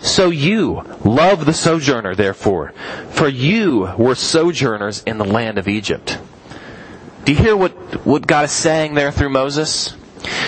So 0.00 0.30
you 0.30 0.82
love 1.04 1.44
the 1.44 1.52
sojourner, 1.52 2.14
therefore, 2.14 2.72
for 3.10 3.28
you 3.28 3.92
were 3.98 4.14
sojourners 4.14 5.02
in 5.04 5.18
the 5.18 5.24
land 5.24 5.58
of 5.58 5.66
Egypt. 5.68 6.18
Do 7.24 7.32
you 7.32 7.38
hear 7.38 7.56
what, 7.56 7.72
what 8.06 8.26
God 8.26 8.44
is 8.44 8.52
saying 8.52 8.94
there 8.94 9.10
through 9.10 9.30
Moses? 9.30 9.94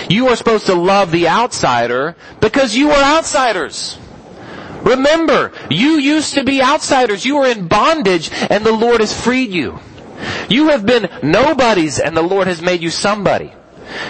You 0.08 0.28
are 0.28 0.36
supposed 0.36 0.66
to 0.66 0.74
love 0.74 1.10
the 1.10 1.28
outsider 1.28 2.16
because 2.40 2.74
you 2.74 2.90
are 2.90 3.16
outsiders. 3.16 3.98
Remember, 4.82 5.52
you 5.68 5.98
used 5.98 6.34
to 6.34 6.44
be 6.44 6.62
outsiders. 6.62 7.24
You 7.24 7.36
were 7.36 7.46
in 7.46 7.68
bondage 7.68 8.30
and 8.48 8.64
the 8.64 8.72
Lord 8.72 9.00
has 9.00 9.18
freed 9.18 9.50
you. 9.50 9.78
You 10.48 10.68
have 10.68 10.86
been 10.86 11.08
nobodies 11.22 11.98
and 11.98 12.16
the 12.16 12.22
Lord 12.22 12.46
has 12.46 12.62
made 12.62 12.82
you 12.82 12.90
somebody. 12.90 13.52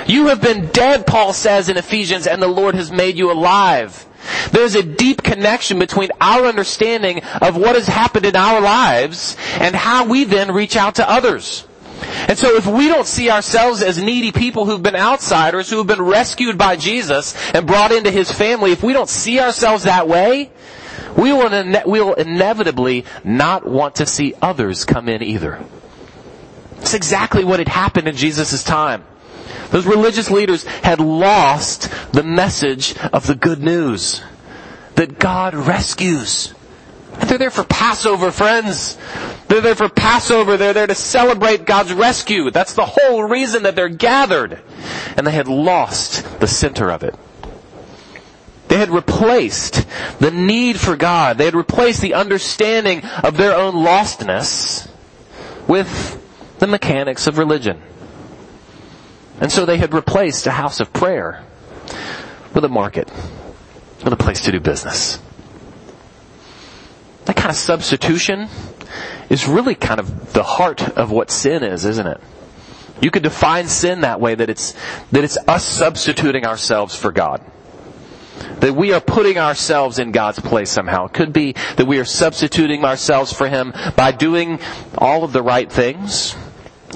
You 0.07 0.27
have 0.29 0.41
been 0.41 0.69
dead, 0.69 1.07
Paul 1.07 1.33
says 1.33 1.69
in 1.69 1.77
Ephesians, 1.77 2.27
and 2.27 2.43
the 2.43 2.49
Lord 2.49 2.75
has 2.75 2.93
made 2.93 3.17
you 3.17 3.33
alive. 3.33 4.07
There's 4.53 4.75
a 4.75 4.83
deep 4.83 5.23
connection 5.23 5.79
between 5.79 6.11
our 6.21 6.47
understanding 6.47 7.23
of 7.41 7.57
what 7.57 7.75
has 7.75 7.87
happened 7.87 8.27
in 8.27 8.37
our 8.37 8.61
lives 8.61 9.37
and 9.55 9.75
how 9.75 10.07
we 10.07 10.25
then 10.25 10.53
reach 10.53 10.77
out 10.77 10.97
to 10.97 11.09
others. 11.09 11.67
And 12.29 12.39
so 12.39 12.57
if 12.57 12.67
we 12.67 12.89
don't 12.89 13.07
see 13.07 13.31
ourselves 13.31 13.83
as 13.83 14.03
needy 14.03 14.33
people 14.33 14.67
who've 14.67 14.83
been 14.83 14.97
outsiders, 14.97 15.71
who 15.71 15.79
have 15.79 15.87
been 15.87 16.03
rescued 16.03 16.57
by 16.57 16.77
Jesus 16.77 17.35
and 17.53 17.67
brought 17.67 17.93
into 17.93 18.11
His 18.11 18.31
family, 18.31 18.73
if 18.73 18.83
we 18.83 18.93
don't 18.93 19.09
see 19.09 19.41
ourselves 19.41 19.85
that 19.85 20.09
way, 20.09 20.51
we 21.17 21.33
will, 21.33 21.53
ine- 21.53 21.83
we 21.87 22.01
will 22.01 22.15
inevitably 22.15 23.05
not 23.25 23.67
want 23.67 23.97
to 23.97 24.07
see 24.07 24.35
others 24.41 24.85
come 24.85 25.09
in 25.09 25.23
either. 25.23 25.63
It's 26.79 26.95
exactly 26.95 27.45
what 27.45 27.59
had 27.59 27.69
happened 27.69 28.09
in 28.09 28.17
Jesus' 28.17 28.65
time. 28.65 29.05
Those 29.71 29.87
religious 29.87 30.31
leaders 30.31 30.65
had 30.65 31.01
lost 31.01 31.91
the 32.13 32.23
message 32.23 32.97
of 33.13 33.27
the 33.27 33.35
good 33.35 33.63
news. 33.63 34.23
That 34.97 35.19
God 35.19 35.55
rescues. 35.55 36.53
They're 37.27 37.39
there 37.39 37.51
for 37.51 37.65
Passover, 37.65 38.31
friends. 38.31 38.99
They're 39.49 39.61
there 39.61 39.75
for 39.75 39.89
Passover. 39.89 40.57
They're 40.57 40.73
there 40.73 40.87
to 40.87 40.95
celebrate 40.95 41.65
God's 41.65 41.93
rescue. 41.93 42.51
That's 42.51 42.75
the 42.75 42.87
whole 42.87 43.25
reason 43.25 43.63
that 43.65 43.77
they're 43.77 43.89
gathered. 43.89 44.61
And 45.17 45.27
they 45.27 45.33
had 45.33 45.49
lost 45.49 46.41
the 46.41 46.47
center 46.47 46.91
of 46.91 47.03
it. 47.03 47.15
They 48.69 48.79
had 48.79 48.91
replaced 48.91 49.87
the 50.21 50.31
need 50.31 50.79
for 50.79 50.97
God. 50.97 51.39
They 51.39 51.45
had 51.45 51.57
replaced 51.57 52.01
the 52.01 52.15
understanding 52.15 53.03
of 53.05 53.37
their 53.37 53.57
own 53.57 53.75
lostness 53.75 54.89
with 55.67 56.17
the 56.59 56.69
mechanics 56.69 57.27
of 57.27 57.39
religion. 57.39 57.83
And 59.41 59.51
so 59.51 59.65
they 59.65 59.79
had 59.79 59.95
replaced 59.95 60.47
a 60.47 60.51
house 60.51 60.81
of 60.81 60.93
prayer 60.93 61.43
with 62.55 62.65
a 62.65 62.69
market, 62.69 63.11
with 64.05 64.13
a 64.13 64.17
place 64.17 64.43
to 64.43 64.53
do 64.53 64.61
business. 64.61 65.19
That 67.25 67.37
kind 67.37 67.51
of 67.51 67.57
substitution 67.57 68.49
is 69.31 69.47
really 69.47 69.75
kind 69.75 70.01
of 70.01 70.33
the 70.33 70.43
heart 70.43 70.83
of 70.97 71.11
what 71.11 71.31
sin 71.31 71.63
is, 71.63 71.85
isn't 71.85 72.07
it? 72.07 72.21
You 73.01 73.11
could 73.11 73.23
define 73.23 73.67
sin 73.67 74.03
that 74.03 74.21
way, 74.21 74.35
that 74.35 74.51
it's, 74.51 74.75
that 75.13 75.25
it's 75.25 75.39
us 75.49 75.65
substituting 75.65 76.45
ourselves 76.45 76.95
for 76.95 77.13
God. 77.13 77.41
That 78.61 78.75
we 78.75 78.93
are 78.93 79.01
putting 79.01 79.39
ourselves 79.39 79.99
in 79.99 80.13
God's 80.13 80.39
place 80.39 80.71
somehow. 80.71 81.07
It 81.07 81.15
could 81.15 81.33
be 81.33 81.55
that 81.77 81.87
we 81.87 81.99
are 81.99 82.05
substituting 82.05 82.85
ourselves 82.85 83.33
for 83.33 83.49
Him 83.49 83.73
by 83.97 84.13
doing 84.13 84.61
all 84.99 85.25
of 85.25 85.33
the 85.33 85.43
right 85.43 85.71
things, 85.71 86.35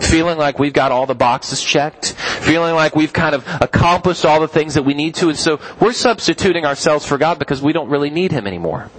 feeling 0.01 0.39
like 0.39 0.59
we've 0.59 0.73
got 0.73 0.93
all 0.93 1.07
the 1.07 1.15
boxes 1.15 1.63
checked, 1.63 2.13
feeling 2.13 2.75
like 2.75 2.97
we've 2.97 3.13
kind 3.13 3.35
of 3.35 3.47
accomplished 3.61 4.25
all 4.25 4.41
the 4.41 4.49
things 4.49 4.75
that 4.75 4.83
we 4.83 4.95
need 4.95 5.15
to, 5.17 5.29
and 5.29 5.39
so 5.39 5.61
we're 5.81 5.93
substituting 5.93 6.65
ourselves 6.65 7.07
for 7.07 7.19
God 7.19 7.39
because 7.39 7.63
we 7.63 7.73
don't 7.73 7.89
really 7.89 8.11
need 8.11 8.33
Him 8.33 8.47
anymore. 8.47 8.91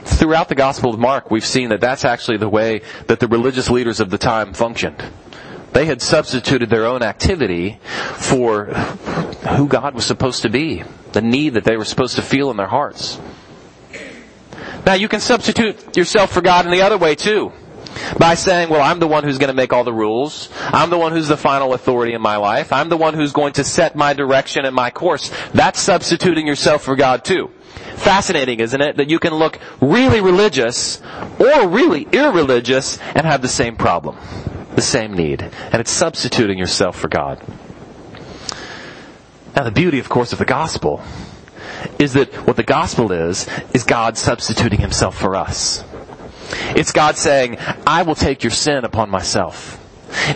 Throughout 0.00 0.48
the 0.48 0.54
Gospel 0.54 0.94
of 0.94 1.00
Mark, 1.00 1.30
we've 1.30 1.44
seen 1.44 1.70
that 1.70 1.80
that's 1.80 2.04
actually 2.04 2.36
the 2.36 2.48
way 2.48 2.82
that 3.08 3.18
the 3.18 3.26
religious 3.26 3.68
leaders 3.70 3.98
of 4.00 4.10
the 4.10 4.18
time 4.18 4.52
functioned. 4.52 5.02
They 5.72 5.84
had 5.84 6.00
substituted 6.00 6.70
their 6.70 6.86
own 6.86 7.02
activity 7.02 7.80
for 8.14 8.66
who 8.66 9.68
God 9.68 9.94
was 9.94 10.06
supposed 10.06 10.42
to 10.42 10.48
be, 10.48 10.84
the 11.12 11.20
need 11.20 11.54
that 11.54 11.64
they 11.64 11.76
were 11.76 11.84
supposed 11.84 12.16
to 12.16 12.22
feel 12.22 12.50
in 12.50 12.56
their 12.56 12.68
hearts. 12.68 13.20
Now 14.86 14.94
you 14.94 15.08
can 15.08 15.20
substitute 15.20 15.96
yourself 15.96 16.32
for 16.32 16.40
God 16.40 16.64
in 16.64 16.70
the 16.70 16.82
other 16.82 16.96
way 16.96 17.14
too. 17.16 17.52
By 18.18 18.34
saying, 18.34 18.68
well, 18.70 18.82
I'm 18.82 18.98
the 18.98 19.06
one 19.06 19.24
who's 19.24 19.38
going 19.38 19.48
to 19.48 19.54
make 19.54 19.72
all 19.72 19.84
the 19.84 19.92
rules. 19.92 20.48
I'm 20.60 20.90
the 20.90 20.98
one 20.98 21.12
who's 21.12 21.28
the 21.28 21.36
final 21.36 21.74
authority 21.74 22.14
in 22.14 22.20
my 22.20 22.36
life. 22.36 22.72
I'm 22.72 22.88
the 22.88 22.96
one 22.96 23.14
who's 23.14 23.32
going 23.32 23.54
to 23.54 23.64
set 23.64 23.96
my 23.96 24.12
direction 24.12 24.64
and 24.64 24.74
my 24.74 24.90
course. 24.90 25.30
That's 25.52 25.80
substituting 25.80 26.46
yourself 26.46 26.82
for 26.82 26.96
God 26.96 27.24
too. 27.24 27.50
Fascinating, 27.96 28.60
isn't 28.60 28.80
it? 28.80 28.96
That 28.96 29.10
you 29.10 29.18
can 29.18 29.34
look 29.34 29.58
really 29.80 30.20
religious 30.20 31.00
or 31.38 31.68
really 31.68 32.06
irreligious 32.12 32.98
and 32.98 33.26
have 33.26 33.42
the 33.42 33.48
same 33.48 33.76
problem. 33.76 34.16
The 34.74 34.82
same 34.82 35.14
need. 35.14 35.42
And 35.42 35.74
it's 35.74 35.90
substituting 35.90 36.58
yourself 36.58 36.98
for 36.98 37.08
God. 37.08 37.42
Now 39.54 39.64
the 39.64 39.70
beauty, 39.70 39.98
of 39.98 40.08
course, 40.08 40.32
of 40.32 40.38
the 40.38 40.44
gospel 40.44 41.02
is 41.98 42.12
that 42.12 42.32
what 42.46 42.56
the 42.56 42.62
gospel 42.62 43.12
is, 43.12 43.48
is 43.72 43.84
God 43.84 44.18
substituting 44.18 44.80
himself 44.80 45.16
for 45.16 45.34
us. 45.34 45.82
It's 46.76 46.92
God 46.92 47.16
saying, 47.16 47.58
I 47.86 48.02
will 48.02 48.14
take 48.14 48.42
your 48.42 48.50
sin 48.50 48.84
upon 48.84 49.10
myself. 49.10 49.82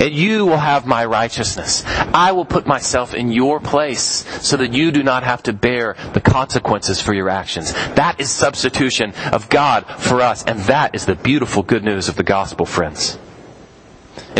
And 0.01 0.13
you 0.13 0.47
will 0.47 0.57
have 0.57 0.87
my 0.87 1.05
righteousness. 1.05 1.85
I 1.87 2.33
will 2.33 2.45
put 2.45 2.67
myself 2.67 3.15
in 3.15 3.33
your 3.33 3.61
place 3.61 4.03
so 4.47 4.57
that 4.57 4.73
you 4.73 4.91
do 4.91 5.03
not 5.03 5.23
have 5.23 5.43
to 5.45 5.53
bear 5.53 5.97
the 6.13 6.21
consequences 6.21 7.01
for 7.01 7.15
your 7.15 7.29
actions. 7.29 7.73
That 7.95 8.21
is 8.21 8.31
substitution 8.31 9.15
of 9.33 9.49
God 9.49 9.87
for 9.87 10.21
us. 10.21 10.45
And 10.45 10.59
that 10.61 10.95
is 10.95 11.07
the 11.07 11.15
beautiful 11.15 11.63
good 11.63 11.85
news 11.85 12.09
of 12.09 12.17
the 12.17 12.25
gospel, 12.25 12.67
friends. 12.67 13.19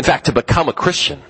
In 0.01 0.05
fact, 0.05 0.25
to 0.25 0.31
become 0.31 0.67
a 0.67 0.73
Christian 0.73 1.21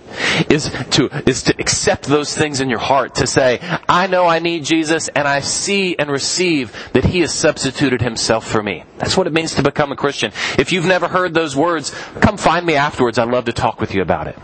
is 0.49 0.71
to, 0.91 1.09
is 1.27 1.43
to 1.43 1.55
accept 1.59 2.05
those 2.05 2.33
things 2.33 2.61
in 2.61 2.69
your 2.69 2.79
heart, 2.79 3.15
to 3.15 3.27
say, 3.27 3.59
I 3.89 4.07
know 4.07 4.25
I 4.25 4.39
need 4.39 4.63
Jesus 4.63 5.09
and 5.09 5.27
I 5.27 5.41
see 5.41 5.97
and 5.99 6.09
receive 6.09 6.71
that 6.93 7.03
He 7.03 7.19
has 7.19 7.33
substituted 7.33 8.01
Himself 8.01 8.47
for 8.47 8.63
me. 8.63 8.85
That's 8.97 9.17
what 9.17 9.27
it 9.27 9.33
means 9.33 9.55
to 9.55 9.61
become 9.61 9.91
a 9.91 9.97
Christian. 9.97 10.31
If 10.57 10.71
you've 10.71 10.85
never 10.85 11.09
heard 11.09 11.33
those 11.33 11.53
words, 11.53 11.93
come 12.21 12.37
find 12.37 12.65
me 12.65 12.75
afterwards. 12.75 13.19
I'd 13.19 13.27
love 13.27 13.43
to 13.43 13.51
talk 13.51 13.81
with 13.81 13.93
you 13.93 14.01
about 14.01 14.27
it. 14.27 14.39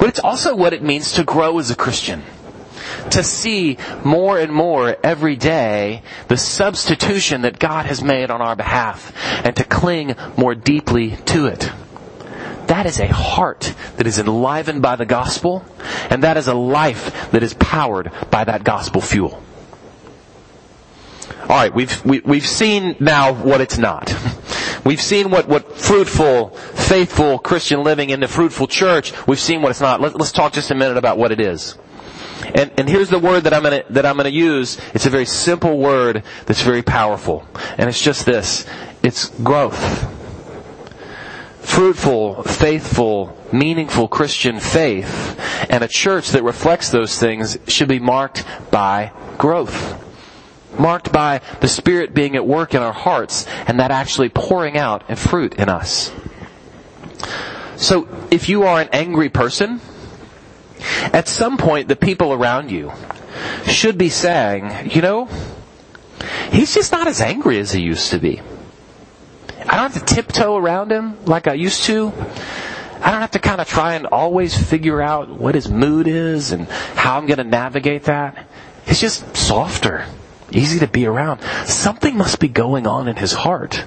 But 0.00 0.08
it's 0.08 0.18
also 0.18 0.56
what 0.56 0.72
it 0.72 0.82
means 0.82 1.12
to 1.12 1.22
grow 1.22 1.60
as 1.60 1.70
a 1.70 1.76
Christian. 1.76 2.24
To 3.10 3.22
see 3.22 3.78
more 4.04 4.36
and 4.36 4.52
more 4.52 4.96
every 5.04 5.36
day 5.36 6.02
the 6.26 6.36
substitution 6.36 7.42
that 7.42 7.60
God 7.60 7.86
has 7.86 8.02
made 8.02 8.32
on 8.32 8.42
our 8.42 8.56
behalf 8.56 9.12
and 9.46 9.54
to 9.54 9.62
cling 9.62 10.16
more 10.36 10.56
deeply 10.56 11.14
to 11.26 11.46
it. 11.46 11.70
That 12.72 12.86
is 12.86 13.00
a 13.00 13.06
heart 13.06 13.74
that 13.98 14.06
is 14.06 14.18
enlivened 14.18 14.80
by 14.80 14.96
the 14.96 15.04
gospel, 15.04 15.62
and 16.08 16.22
that 16.22 16.38
is 16.38 16.48
a 16.48 16.54
life 16.54 17.30
that 17.30 17.42
is 17.42 17.52
powered 17.52 18.10
by 18.30 18.44
that 18.44 18.64
gospel 18.64 19.02
fuel. 19.02 19.42
Alright, 21.42 21.74
we've, 21.74 22.02
we, 22.02 22.16
have 22.16 22.24
we 22.24 22.40
have 22.40 22.48
seen 22.48 22.96
now 22.98 23.34
what 23.34 23.60
it's 23.60 23.76
not. 23.76 24.16
We've 24.86 25.02
seen 25.02 25.30
what, 25.30 25.48
what 25.48 25.76
fruitful, 25.76 26.48
faithful 26.48 27.38
Christian 27.38 27.84
living 27.84 28.08
in 28.08 28.20
the 28.20 28.26
fruitful 28.26 28.68
church, 28.68 29.12
we've 29.26 29.38
seen 29.38 29.60
what 29.60 29.68
it's 29.68 29.82
not. 29.82 30.00
Let, 30.00 30.18
us 30.18 30.32
talk 30.32 30.54
just 30.54 30.70
a 30.70 30.74
minute 30.74 30.96
about 30.96 31.18
what 31.18 31.30
it 31.30 31.40
is. 31.40 31.76
And, 32.54 32.72
and 32.78 32.88
here's 32.88 33.10
the 33.10 33.18
word 33.18 33.44
that 33.44 33.52
I'm 33.52 33.62
gonna, 33.62 33.84
that 33.90 34.06
I'm 34.06 34.16
gonna 34.16 34.30
use. 34.30 34.80
It's 34.94 35.04
a 35.04 35.10
very 35.10 35.26
simple 35.26 35.78
word 35.78 36.24
that's 36.46 36.62
very 36.62 36.82
powerful. 36.82 37.46
And 37.76 37.88
it's 37.90 38.02
just 38.02 38.24
this. 38.24 38.66
It's 39.02 39.28
growth 39.40 40.20
fruitful, 41.62 42.42
faithful, 42.42 43.36
meaningful 43.52 44.08
Christian 44.08 44.60
faith 44.60 45.38
and 45.70 45.82
a 45.82 45.88
church 45.88 46.30
that 46.30 46.42
reflects 46.42 46.90
those 46.90 47.18
things 47.18 47.58
should 47.68 47.88
be 47.88 47.98
marked 47.98 48.44
by 48.70 49.12
growth. 49.38 49.98
Marked 50.78 51.12
by 51.12 51.40
the 51.60 51.68
Spirit 51.68 52.14
being 52.14 52.34
at 52.36 52.46
work 52.46 52.74
in 52.74 52.82
our 52.82 52.92
hearts 52.92 53.46
and 53.66 53.78
that 53.80 53.90
actually 53.90 54.28
pouring 54.28 54.76
out 54.76 55.08
in 55.08 55.16
fruit 55.16 55.54
in 55.54 55.68
us. 55.68 56.12
So 57.76 58.08
if 58.30 58.48
you 58.48 58.64
are 58.64 58.80
an 58.80 58.88
angry 58.92 59.28
person, 59.28 59.80
at 61.12 61.28
some 61.28 61.56
point 61.56 61.88
the 61.88 61.96
people 61.96 62.32
around 62.32 62.70
you 62.70 62.92
should 63.66 63.96
be 63.96 64.08
saying, 64.08 64.90
you 64.90 65.00
know, 65.00 65.28
he's 66.50 66.74
just 66.74 66.92
not 66.92 67.06
as 67.06 67.20
angry 67.20 67.58
as 67.58 67.72
he 67.72 67.82
used 67.82 68.10
to 68.10 68.18
be. 68.18 68.40
I 69.68 69.76
don't 69.76 69.92
have 69.92 70.06
to 70.06 70.14
tiptoe 70.14 70.56
around 70.56 70.90
him 70.90 71.24
like 71.24 71.46
I 71.46 71.54
used 71.54 71.84
to. 71.84 72.12
I 73.00 73.10
don't 73.10 73.20
have 73.20 73.32
to 73.32 73.38
kind 73.38 73.60
of 73.60 73.68
try 73.68 73.94
and 73.94 74.06
always 74.06 74.56
figure 74.56 75.02
out 75.02 75.28
what 75.28 75.54
his 75.54 75.68
mood 75.68 76.06
is 76.06 76.52
and 76.52 76.68
how 76.68 77.18
I'm 77.18 77.26
going 77.26 77.38
to 77.38 77.44
navigate 77.44 78.04
that. 78.04 78.46
He's 78.86 79.00
just 79.00 79.36
softer, 79.36 80.04
easy 80.52 80.78
to 80.80 80.86
be 80.86 81.06
around. 81.06 81.40
Something 81.66 82.16
must 82.16 82.38
be 82.38 82.48
going 82.48 82.86
on 82.86 83.08
in 83.08 83.16
his 83.16 83.32
heart. 83.32 83.84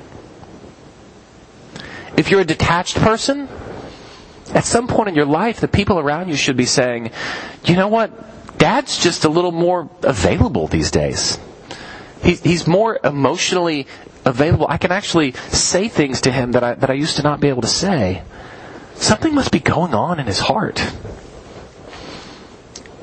If 2.18 2.30
you're 2.32 2.42
a 2.42 2.46
detached 2.46 2.96
person, 2.98 3.48
at 4.54 4.64
some 4.66 4.88
point 4.88 5.10
in 5.10 5.16
your 5.16 5.26
life, 5.26 5.60
the 5.60 5.68
people 5.68 6.00
around 6.00 6.30
you 6.30 6.36
should 6.36 6.58
be 6.58 6.66
saying, 6.66 7.12
you 7.66 7.76
know 7.76 7.88
what? 7.88 8.58
Dad's 8.58 9.02
just 9.02 9.26
a 9.26 9.30
little 9.30 9.52
more 9.52 9.90
available 10.04 10.68
these 10.68 10.92
days. 10.92 11.40
he's 12.24 12.66
more 12.68 13.00
emotionally 13.04 13.88
available. 14.26 14.66
I 14.68 14.78
can 14.78 14.92
actually 14.92 15.34
say 15.50 15.88
things 15.88 16.22
to 16.22 16.32
him 16.32 16.54
that 16.54 16.64
I, 16.64 16.74
that 16.76 16.90
I 16.90 16.94
used 16.94 17.18
to 17.18 17.24
not 17.24 17.40
be 17.40 17.50
able 17.50 17.62
to 17.62 17.68
say. 17.68 18.24
Something 18.96 19.36
must 19.36 19.52
be 19.52 19.60
going 19.60 19.94
on 19.94 20.20
in 20.20 20.26
his 20.26 20.40
heart. 20.40 20.80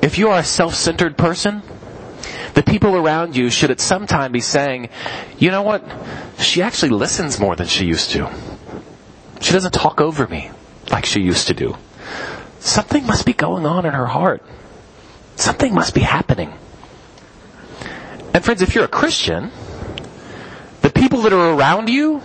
If 0.01 0.17
you 0.17 0.29
are 0.29 0.39
a 0.39 0.43
self-centered 0.43 1.17
person, 1.17 1.61
the 2.55 2.63
people 2.63 2.95
around 2.95 3.35
you 3.35 3.49
should 3.49 3.71
at 3.71 3.79
some 3.79 4.05
time 4.05 4.31
be 4.31 4.41
saying, 4.41 4.89
you 5.37 5.49
know 5.49 5.61
what? 5.61 5.83
She 6.37 6.61
actually 6.61 6.89
listens 6.89 7.39
more 7.39 7.55
than 7.55 7.67
she 7.67 7.85
used 7.85 8.11
to. 8.11 8.29
She 9.39 9.53
doesn't 9.53 9.73
talk 9.73 10.01
over 10.01 10.27
me 10.27 10.51
like 10.91 11.05
she 11.05 11.21
used 11.21 11.47
to 11.47 11.53
do. 11.53 11.77
Something 12.59 13.05
must 13.05 13.25
be 13.25 13.33
going 13.33 13.65
on 13.65 13.85
in 13.85 13.93
her 13.93 14.05
heart. 14.05 14.43
Something 15.35 15.73
must 15.73 15.93
be 15.95 16.01
happening. 16.01 16.53
And 18.33 18.43
friends, 18.43 18.61
if 18.61 18.75
you're 18.75 18.85
a 18.85 18.89
Christian, 18.89 19.51
the 20.83 20.91
people 20.91 21.21
that 21.21 21.33
are 21.33 21.53
around 21.55 21.89
you, 21.89 22.21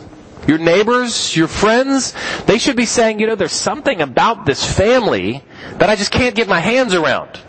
your 0.47 0.59
neighbors, 0.59 1.37
your 1.37 1.47
friends, 1.49 2.15
they 2.47 2.59
should 2.59 2.77
be 2.77 2.87
saying, 2.87 3.21
you 3.21 3.27
know, 3.27 3.37
there's 3.37 3.53
something 3.53 4.01
about 4.01 4.45
this 4.45 4.65
family 4.65 5.45
that 5.79 5.89
I 5.89 5.97
just 5.97 6.11
can't 6.11 6.35
get 6.35 6.49
my 6.49 6.61
hands 6.61 6.93
around. 6.93 7.41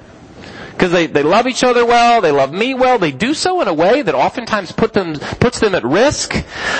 Because 0.71 0.93
they, 0.93 1.07
they 1.07 1.23
love 1.23 1.45
each 1.45 1.65
other 1.65 1.85
well, 1.85 2.21
they 2.21 2.31
love 2.31 2.53
me 2.53 2.73
well, 2.73 2.97
they 2.99 3.11
do 3.11 3.33
so 3.33 3.59
in 3.59 3.67
a 3.67 3.73
way 3.73 4.01
that 4.01 4.15
oftentimes 4.15 4.71
put 4.71 4.93
them, 4.93 5.15
puts 5.15 5.59
them 5.59 5.75
at 5.75 5.83
risk. 5.83 6.33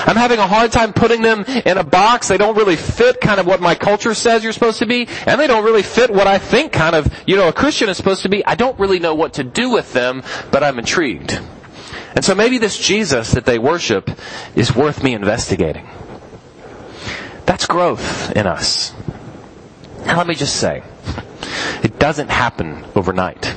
I'm 0.06 0.16
having 0.16 0.38
a 0.38 0.46
hard 0.46 0.72
time 0.72 0.94
putting 0.94 1.20
them 1.20 1.44
in 1.44 1.76
a 1.76 1.84
box. 1.84 2.28
They 2.28 2.38
don't 2.38 2.56
really 2.56 2.76
fit 2.76 3.20
kind 3.20 3.38
of 3.38 3.46
what 3.46 3.60
my 3.60 3.74
culture 3.74 4.14
says 4.14 4.42
you're 4.42 4.54
supposed 4.54 4.78
to 4.78 4.86
be, 4.86 5.06
and 5.26 5.38
they 5.38 5.46
don't 5.46 5.64
really 5.64 5.82
fit 5.82 6.10
what 6.10 6.26
I 6.26 6.38
think 6.38 6.72
kind 6.72 6.96
of, 6.96 7.12
you 7.26 7.36
know, 7.36 7.48
a 7.48 7.52
Christian 7.52 7.90
is 7.90 7.98
supposed 7.98 8.22
to 8.22 8.30
be. 8.30 8.42
I 8.46 8.54
don't 8.54 8.78
really 8.78 9.00
know 9.00 9.14
what 9.14 9.34
to 9.34 9.44
do 9.44 9.68
with 9.68 9.92
them, 9.92 10.22
but 10.50 10.62
I'm 10.64 10.78
intrigued. 10.78 11.38
And 12.14 12.24
so 12.24 12.34
maybe 12.34 12.58
this 12.58 12.78
Jesus 12.78 13.32
that 13.32 13.44
they 13.44 13.58
worship 13.58 14.10
is 14.54 14.74
worth 14.74 15.02
me 15.02 15.14
investigating. 15.14 15.88
That's 17.46 17.66
growth 17.66 18.36
in 18.36 18.46
us. 18.46 18.92
Now 20.04 20.18
let 20.18 20.26
me 20.26 20.34
just 20.34 20.56
say, 20.56 20.82
it 21.82 21.98
doesn't 21.98 22.30
happen 22.30 22.84
overnight. 22.94 23.54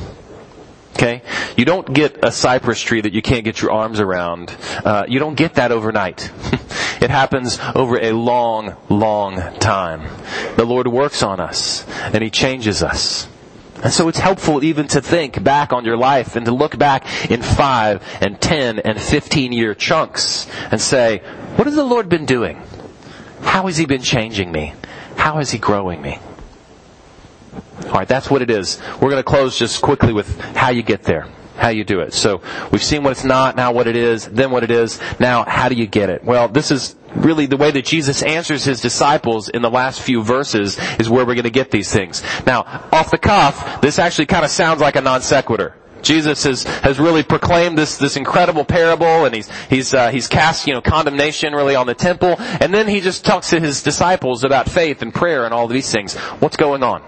Okay? 0.96 1.22
You 1.58 1.66
don't 1.66 1.92
get 1.92 2.24
a 2.24 2.32
cypress 2.32 2.80
tree 2.80 3.02
that 3.02 3.14
you 3.14 3.22
can't 3.22 3.44
get 3.44 3.62
your 3.62 3.72
arms 3.72 4.00
around. 4.00 4.56
Uh, 4.86 5.06
you 5.08 5.20
don't 5.20 5.36
get 5.36 5.56
that 5.56 5.72
overnight. 5.72 6.32
it 7.02 7.10
happens 7.10 7.60
over 7.76 8.00
a 8.00 8.12
long, 8.12 8.76
long 8.90 9.36
time. 9.60 10.08
The 10.56 10.66
Lord 10.66 10.88
works 10.88 11.24
on 11.24 11.40
us, 11.40 11.86
and 12.14 12.24
He 12.24 12.30
changes 12.30 12.84
us. 12.84 13.28
And 13.84 13.92
so 13.92 14.08
it's 14.08 14.20
helpful 14.20 14.64
even 14.64 14.88
to 14.90 15.02
think 15.02 15.44
back 15.44 15.74
on 15.74 15.84
your 15.84 15.98
life 15.98 16.36
and 16.36 16.46
to 16.46 16.54
look 16.54 16.78
back 16.78 17.06
in 17.30 17.42
five 17.42 18.02
and 18.22 18.40
ten 18.40 18.80
and 18.80 19.00
fifteen 19.00 19.52
year 19.52 19.76
chunks 19.76 20.48
and 20.72 20.80
say, 20.80 21.20
what 21.56 21.68
has 21.68 21.76
the 21.76 21.84
Lord 21.84 22.08
been 22.08 22.26
doing? 22.26 22.62
How 23.42 23.66
has 23.68 23.78
He 23.78 23.86
been 23.86 24.02
changing 24.02 24.52
me? 24.52 24.74
How 25.18 25.40
is 25.40 25.52
He 25.52 25.58
growing 25.58 26.02
me? 26.02 26.18
Alright, 27.86 28.08
that's 28.08 28.32
what 28.32 28.42
it 28.42 28.50
is. 28.50 28.82
We're 29.02 29.10
gonna 29.10 29.22
close 29.22 29.60
just 29.60 29.82
quickly 29.82 30.14
with 30.14 30.40
how 30.56 30.70
you 30.70 30.82
get 30.82 31.04
there 31.04 31.28
how 31.58 31.70
you 31.70 31.84
do 31.84 32.00
it. 32.00 32.14
So 32.14 32.42
we've 32.72 32.84
seen 32.84 33.04
what 33.04 33.12
it's 33.12 33.24
not, 33.24 33.56
now 33.56 33.72
what 33.72 33.88
it 33.88 33.96
is, 33.96 34.26
then 34.28 34.52
what 34.52 34.64
it 34.64 34.72
is, 34.72 35.00
now 35.20 35.44
how 35.46 35.70
do 35.70 35.76
you 35.76 35.86
get 35.86 36.10
it? 36.10 36.24
Well, 36.24 36.48
this 36.48 36.72
is 36.72 36.96
really 37.16 37.46
the 37.46 37.58
way 37.58 37.72
that 37.72 37.86
Jesus 37.86 38.24
answers 38.24 38.64
his 38.64 38.82
disciples 38.82 39.50
in 39.50 39.62
the 39.62 39.70
last 39.70 40.02
few 40.02 40.24
verses 40.24 40.78
is 41.00 41.10
where 41.10 41.26
we're 41.26 41.36
going 41.36 41.44
to 41.44 41.50
get 41.50 41.72
these 41.72 41.92
things. 41.92 42.24
Now, 42.46 42.88
off 42.92 43.12
the 43.12 43.18
cuff, 43.18 43.82
this 43.82 44.00
actually 44.00 44.28
kind 44.28 44.46
of 44.46 44.52
sounds 44.52 44.82
like 44.82 44.96
a 44.96 45.02
non 45.02 45.22
sequitur. 45.22 45.76
Jesus 46.02 46.44
has, 46.44 46.64
has 46.64 47.00
really 47.00 47.24
proclaimed 47.24 47.78
this, 47.78 47.98
this 47.98 48.18
incredible 48.18 48.66
parable 48.66 49.26
and 49.26 49.34
he's, 49.34 49.50
he's, 49.68 49.94
uh, 49.94 50.10
he's 50.10 50.28
cast, 50.28 50.68
you 50.68 50.74
know, 50.74 50.82
condemnation 50.82 51.54
really 51.54 51.76
on 51.76 51.88
the 51.88 51.96
temple 51.96 52.36
and 52.38 52.74
then 52.74 52.88
he 52.88 53.00
just 53.00 53.24
talks 53.26 53.50
to 53.52 53.60
his 53.60 53.82
disciples 53.82 54.44
about 54.44 54.70
faith 54.70 55.02
and 55.02 55.14
prayer 55.14 55.46
and 55.46 55.54
all 55.54 55.68
these 55.68 55.90
things. 55.92 56.16
What's 56.16 56.58
going 56.58 56.84
on? 56.84 57.02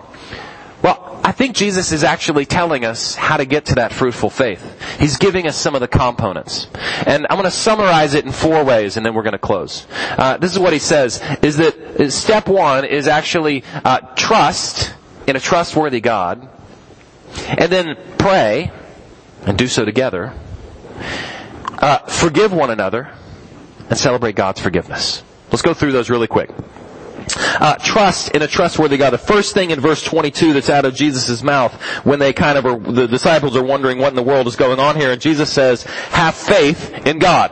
Well, 0.81 1.19
I 1.23 1.31
think 1.31 1.55
Jesus 1.55 1.91
is 1.91 2.03
actually 2.03 2.45
telling 2.45 2.85
us 2.85 3.15
how 3.15 3.37
to 3.37 3.45
get 3.45 3.65
to 3.65 3.75
that 3.75 3.91
fruitful 3.91 4.29
faith. 4.29 4.61
He's 4.99 5.17
giving 5.17 5.47
us 5.47 5.57
some 5.57 5.73
of 5.73 5.81
the 5.81 5.87
components. 5.87 6.67
And 7.05 7.25
I'm 7.29 7.37
going 7.37 7.45
to 7.45 7.51
summarize 7.51 8.13
it 8.13 8.25
in 8.25 8.31
four 8.31 8.63
ways 8.63 8.97
and 8.97 9.05
then 9.05 9.15
we're 9.15 9.23
going 9.23 9.33
to 9.33 9.39
close. 9.39 9.87
Uh, 9.91 10.37
this 10.37 10.53
is 10.53 10.59
what 10.59 10.73
he 10.73 10.79
says, 10.79 11.21
is 11.41 11.57
that 11.57 12.11
step 12.11 12.47
one 12.47 12.85
is 12.85 13.07
actually 13.07 13.63
uh, 13.83 13.99
trust 14.15 14.93
in 15.27 15.35
a 15.35 15.39
trustworthy 15.39 16.01
God. 16.01 16.47
And 17.47 17.71
then 17.71 17.97
pray 18.17 18.71
and 19.45 19.57
do 19.57 19.67
so 19.67 19.83
together. 19.83 20.33
Uh, 21.69 21.97
forgive 21.99 22.53
one 22.53 22.69
another 22.69 23.11
and 23.89 23.97
celebrate 23.97 24.35
God's 24.35 24.61
forgiveness. 24.61 25.23
Let's 25.51 25.61
go 25.61 25.73
through 25.73 25.91
those 25.91 26.09
really 26.09 26.27
quick. 26.27 26.49
Uh, 27.37 27.75
trust 27.75 28.31
in 28.31 28.41
a 28.41 28.47
trustworthy 28.47 28.97
God. 28.97 29.11
The 29.11 29.17
first 29.17 29.53
thing 29.53 29.71
in 29.71 29.79
verse 29.79 30.03
22 30.03 30.53
that's 30.53 30.69
out 30.69 30.85
of 30.85 30.95
Jesus' 30.95 31.43
mouth 31.43 31.73
when 32.03 32.19
they 32.19 32.33
kind 32.33 32.57
of 32.57 32.65
are, 32.65 32.79
the 32.79 33.07
disciples 33.07 33.55
are 33.55 33.63
wondering 33.63 33.97
what 33.97 34.09
in 34.09 34.15
the 34.15 34.23
world 34.23 34.47
is 34.47 34.55
going 34.55 34.79
on 34.79 34.95
here, 34.95 35.11
and 35.11 35.21
Jesus 35.21 35.51
says, 35.51 35.83
have 35.83 36.35
faith 36.35 37.05
in 37.05 37.19
God. 37.19 37.51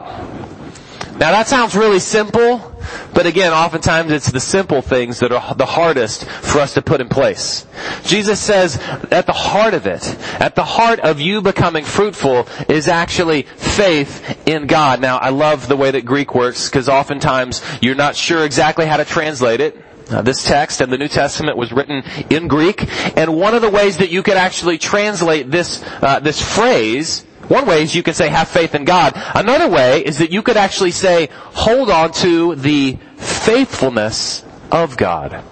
Now 1.13 1.31
that 1.31 1.47
sounds 1.47 1.75
really 1.75 1.99
simple, 1.99 2.72
but 3.13 3.25
again, 3.25 3.53
oftentimes 3.53 4.11
it's 4.11 4.31
the 4.31 4.39
simple 4.39 4.81
things 4.81 5.19
that 5.19 5.31
are 5.31 5.55
the 5.55 5.65
hardest 5.65 6.25
for 6.25 6.59
us 6.59 6.73
to 6.73 6.81
put 6.81 7.01
in 7.01 7.09
place. 7.09 7.65
Jesus 8.03 8.39
says 8.39 8.77
at 9.11 9.25
the 9.25 9.33
heart 9.33 9.73
of 9.73 9.85
it, 9.85 10.05
at 10.39 10.55
the 10.55 10.63
heart 10.63 10.99
of 10.99 11.21
you 11.21 11.41
becoming 11.41 11.85
fruitful 11.85 12.47
is 12.67 12.87
actually 12.87 13.43
faith 13.43 14.47
in 14.47 14.67
God. 14.67 15.01
Now 15.01 15.17
I 15.17 15.29
love 15.29 15.67
the 15.67 15.77
way 15.77 15.91
that 15.91 16.05
Greek 16.05 16.33
works 16.33 16.69
because 16.69 16.89
oftentimes 16.89 17.61
you're 17.81 17.95
not 17.95 18.15
sure 18.15 18.45
exactly 18.45 18.85
how 18.85 18.97
to 18.97 19.05
translate 19.05 19.61
it. 19.61 19.83
Uh, 20.09 20.21
this 20.21 20.43
text 20.43 20.81
and 20.81 20.91
the 20.91 20.97
New 20.97 21.07
Testament 21.07 21.57
was 21.57 21.71
written 21.71 22.03
in 22.29 22.49
Greek, 22.49 22.85
and 23.17 23.37
one 23.37 23.55
of 23.55 23.61
the 23.61 23.69
ways 23.69 23.97
that 23.97 24.09
you 24.09 24.21
could 24.21 24.35
actually 24.35 24.77
translate 24.77 25.49
this 25.49 25.81
uh, 26.01 26.19
this 26.19 26.41
phrase 26.41 27.25
one 27.47 27.65
way 27.65 27.83
is 27.83 27.95
you 27.95 28.03
can 28.03 28.13
say 28.13 28.29
have 28.29 28.47
faith 28.47 28.75
in 28.75 28.85
God. 28.85 29.13
Another 29.35 29.69
way 29.69 30.03
is 30.03 30.19
that 30.19 30.31
you 30.31 30.41
could 30.41 30.57
actually 30.57 30.91
say 30.91 31.29
hold 31.31 31.89
on 31.89 32.11
to 32.13 32.55
the 32.55 32.97
faithfulness 33.17 34.43
of 34.71 34.97
God. 34.97 35.43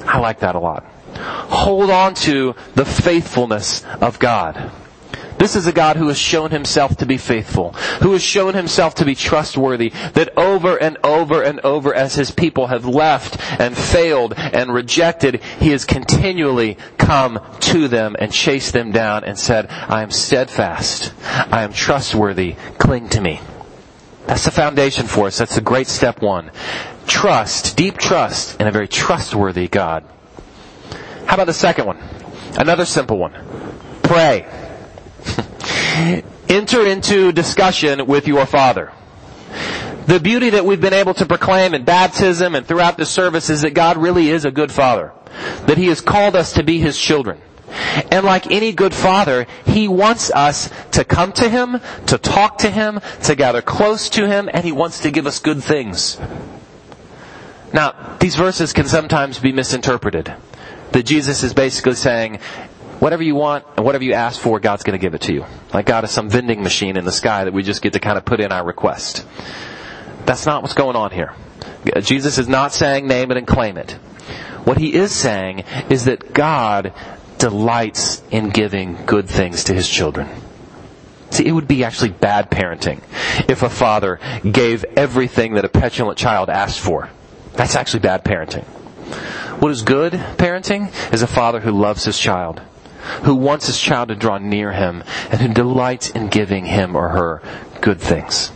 I 0.00 0.18
like 0.18 0.40
that 0.40 0.54
a 0.54 0.58
lot. 0.58 0.84
Hold 1.14 1.90
on 1.90 2.14
to 2.14 2.54
the 2.74 2.84
faithfulness 2.84 3.84
of 4.00 4.18
God. 4.18 4.70
This 5.38 5.54
is 5.54 5.66
a 5.66 5.72
God 5.72 5.96
who 5.96 6.08
has 6.08 6.18
shown 6.18 6.50
himself 6.50 6.96
to 6.96 7.06
be 7.06 7.16
faithful, 7.16 7.72
who 8.02 8.12
has 8.12 8.22
shown 8.22 8.54
himself 8.54 8.96
to 8.96 9.04
be 9.04 9.14
trustworthy, 9.14 9.90
that 10.14 10.36
over 10.36 10.76
and 10.76 10.98
over 11.04 11.42
and 11.42 11.60
over 11.60 11.94
as 11.94 12.14
his 12.14 12.30
people 12.30 12.66
have 12.66 12.84
left 12.84 13.38
and 13.60 13.76
failed 13.76 14.34
and 14.36 14.74
rejected, 14.74 15.42
he 15.60 15.70
has 15.70 15.84
continually 15.84 16.76
come 16.98 17.40
to 17.60 17.88
them 17.88 18.16
and 18.18 18.32
chased 18.32 18.72
them 18.72 18.90
down 18.90 19.24
and 19.24 19.38
said, 19.38 19.68
I 19.70 20.02
am 20.02 20.10
steadfast. 20.10 21.14
I 21.22 21.62
am 21.62 21.72
trustworthy. 21.72 22.56
Cling 22.78 23.08
to 23.10 23.20
me. 23.20 23.40
That's 24.26 24.44
the 24.44 24.50
foundation 24.50 25.06
for 25.06 25.28
us. 25.28 25.38
That's 25.38 25.54
the 25.54 25.62
great 25.62 25.86
step 25.86 26.20
one. 26.20 26.50
Trust, 27.06 27.76
deep 27.76 27.96
trust 27.96 28.60
in 28.60 28.66
a 28.66 28.70
very 28.70 28.88
trustworthy 28.88 29.68
God. 29.68 30.04
How 31.24 31.34
about 31.34 31.46
the 31.46 31.54
second 31.54 31.86
one? 31.86 31.98
Another 32.58 32.84
simple 32.84 33.18
one. 33.18 33.32
Pray. 34.02 34.46
Enter 36.48 36.86
into 36.86 37.32
discussion 37.32 38.06
with 38.06 38.26
your 38.26 38.46
Father. 38.46 38.92
The 40.06 40.20
beauty 40.20 40.50
that 40.50 40.64
we've 40.64 40.80
been 40.80 40.94
able 40.94 41.14
to 41.14 41.26
proclaim 41.26 41.74
in 41.74 41.84
baptism 41.84 42.54
and 42.54 42.66
throughout 42.66 42.96
the 42.96 43.04
service 43.04 43.50
is 43.50 43.62
that 43.62 43.74
God 43.74 43.98
really 43.98 44.30
is 44.30 44.44
a 44.44 44.50
good 44.50 44.72
Father. 44.72 45.12
That 45.66 45.76
He 45.76 45.88
has 45.88 46.00
called 46.00 46.34
us 46.34 46.54
to 46.54 46.62
be 46.62 46.78
His 46.78 46.98
children. 46.98 47.40
And 48.10 48.24
like 48.24 48.50
any 48.50 48.72
good 48.72 48.94
father, 48.94 49.46
he 49.66 49.88
wants 49.88 50.30
us 50.30 50.70
to 50.92 51.04
come 51.04 51.32
to 51.32 51.48
him, 51.48 51.80
to 52.06 52.18
talk 52.18 52.58
to 52.58 52.70
him, 52.70 53.00
to 53.24 53.34
gather 53.34 53.62
close 53.62 54.08
to 54.10 54.26
him, 54.26 54.48
and 54.52 54.64
he 54.64 54.72
wants 54.72 55.00
to 55.00 55.10
give 55.10 55.26
us 55.26 55.38
good 55.38 55.62
things. 55.62 56.18
Now, 57.72 58.16
these 58.20 58.36
verses 58.36 58.72
can 58.72 58.86
sometimes 58.86 59.38
be 59.38 59.52
misinterpreted. 59.52 60.34
That 60.92 61.02
Jesus 61.04 61.42
is 61.42 61.52
basically 61.52 61.94
saying, 61.94 62.40
whatever 63.00 63.22
you 63.22 63.34
want 63.34 63.64
and 63.76 63.84
whatever 63.84 64.04
you 64.04 64.12
ask 64.12 64.40
for, 64.40 64.60
God's 64.60 64.82
going 64.82 64.98
to 64.98 65.02
give 65.02 65.14
it 65.14 65.22
to 65.22 65.32
you. 65.32 65.44
Like 65.72 65.86
God 65.86 66.04
is 66.04 66.10
some 66.10 66.28
vending 66.28 66.62
machine 66.62 66.96
in 66.96 67.04
the 67.04 67.12
sky 67.12 67.44
that 67.44 67.52
we 67.52 67.62
just 67.62 67.82
get 67.82 67.92
to 67.94 68.00
kind 68.00 68.18
of 68.18 68.24
put 68.24 68.40
in 68.40 68.52
our 68.52 68.64
request. 68.64 69.26
That's 70.24 70.46
not 70.46 70.62
what's 70.62 70.74
going 70.74 70.96
on 70.96 71.10
here. 71.10 71.34
Jesus 72.00 72.38
is 72.38 72.48
not 72.48 72.72
saying 72.72 73.06
name 73.06 73.30
it 73.30 73.36
and 73.36 73.46
claim 73.46 73.76
it. 73.76 73.92
What 74.64 74.78
he 74.78 74.94
is 74.94 75.12
saying 75.12 75.64
is 75.88 76.04
that 76.04 76.34
God 76.34 76.92
delights 77.38 78.22
in 78.30 78.50
giving 78.50 79.06
good 79.06 79.28
things 79.28 79.64
to 79.64 79.74
his 79.74 79.88
children. 79.88 80.28
See, 81.30 81.46
it 81.46 81.52
would 81.52 81.68
be 81.68 81.84
actually 81.84 82.10
bad 82.10 82.50
parenting 82.50 83.00
if 83.48 83.62
a 83.62 83.70
father 83.70 84.18
gave 84.50 84.84
everything 84.96 85.54
that 85.54 85.64
a 85.64 85.68
petulant 85.68 86.18
child 86.18 86.50
asked 86.50 86.80
for. 86.80 87.10
That's 87.52 87.76
actually 87.76 88.00
bad 88.00 88.24
parenting. 88.24 88.64
What 89.60 89.70
is 89.70 89.82
good 89.82 90.12
parenting 90.12 90.92
is 91.12 91.22
a 91.22 91.26
father 91.26 91.60
who 91.60 91.72
loves 91.72 92.04
his 92.04 92.18
child 92.18 92.60
who 93.24 93.34
wants 93.34 93.66
his 93.66 93.78
child 93.80 94.08
to 94.08 94.14
draw 94.14 94.38
near 94.38 94.72
him 94.72 95.02
and 95.30 95.40
who 95.40 95.48
delights 95.48 96.10
in 96.10 96.28
giving 96.28 96.66
him 96.66 96.96
or 96.96 97.10
her 97.10 97.42
good 97.80 98.00
things. 98.00 98.52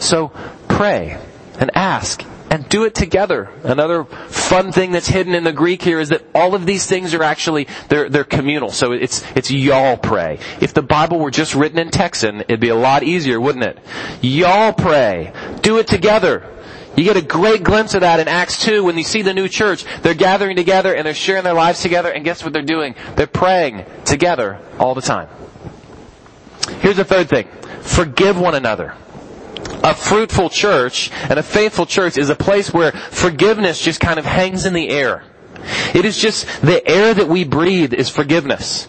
So 0.00 0.32
pray 0.68 1.18
and 1.58 1.70
ask 1.76 2.24
and 2.50 2.68
do 2.68 2.84
it 2.84 2.94
together. 2.94 3.50
Another 3.64 4.04
fun 4.04 4.70
thing 4.70 4.92
that's 4.92 5.08
hidden 5.08 5.34
in 5.34 5.42
the 5.42 5.52
Greek 5.52 5.82
here 5.82 5.98
is 5.98 6.10
that 6.10 6.22
all 6.34 6.54
of 6.54 6.66
these 6.66 6.86
things 6.86 7.12
are 7.12 7.22
actually, 7.22 7.66
they're, 7.88 8.08
they're 8.08 8.22
communal. 8.22 8.70
So 8.70 8.92
it's, 8.92 9.24
it's 9.34 9.50
y'all 9.50 9.96
pray. 9.96 10.38
If 10.60 10.72
the 10.72 10.82
Bible 10.82 11.18
were 11.18 11.32
just 11.32 11.56
written 11.56 11.78
in 11.78 11.90
Texan, 11.90 12.42
it'd 12.42 12.60
be 12.60 12.68
a 12.68 12.76
lot 12.76 13.02
easier, 13.02 13.40
wouldn't 13.40 13.64
it? 13.64 13.78
Y'all 14.20 14.72
pray. 14.72 15.32
Do 15.62 15.78
it 15.78 15.88
together. 15.88 16.48
You 16.96 17.02
get 17.04 17.16
a 17.16 17.22
great 17.22 17.64
glimpse 17.64 17.94
of 17.94 18.02
that 18.02 18.20
in 18.20 18.28
Acts 18.28 18.62
2 18.62 18.84
when 18.84 18.96
you 18.96 19.04
see 19.04 19.22
the 19.22 19.34
new 19.34 19.48
church. 19.48 19.84
They're 20.02 20.14
gathering 20.14 20.56
together 20.56 20.94
and 20.94 21.04
they're 21.06 21.14
sharing 21.14 21.42
their 21.42 21.54
lives 21.54 21.82
together 21.82 22.10
and 22.10 22.24
guess 22.24 22.44
what 22.44 22.52
they're 22.52 22.62
doing? 22.62 22.94
They're 23.16 23.26
praying 23.26 23.84
together 24.04 24.60
all 24.78 24.94
the 24.94 25.00
time. 25.02 25.28
Here's 26.80 26.96
the 26.96 27.04
third 27.04 27.28
thing. 27.28 27.48
Forgive 27.82 28.38
one 28.38 28.54
another. 28.54 28.94
A 29.82 29.94
fruitful 29.94 30.50
church 30.50 31.10
and 31.28 31.38
a 31.38 31.42
faithful 31.42 31.84
church 31.84 32.16
is 32.16 32.30
a 32.30 32.36
place 32.36 32.72
where 32.72 32.92
forgiveness 32.92 33.80
just 33.80 34.00
kind 34.00 34.18
of 34.18 34.24
hangs 34.24 34.64
in 34.64 34.72
the 34.72 34.88
air. 34.88 35.24
It 35.94 36.04
is 36.04 36.16
just 36.16 36.46
the 36.62 36.86
air 36.86 37.12
that 37.12 37.28
we 37.28 37.44
breathe 37.44 37.92
is 37.92 38.08
forgiveness. 38.08 38.88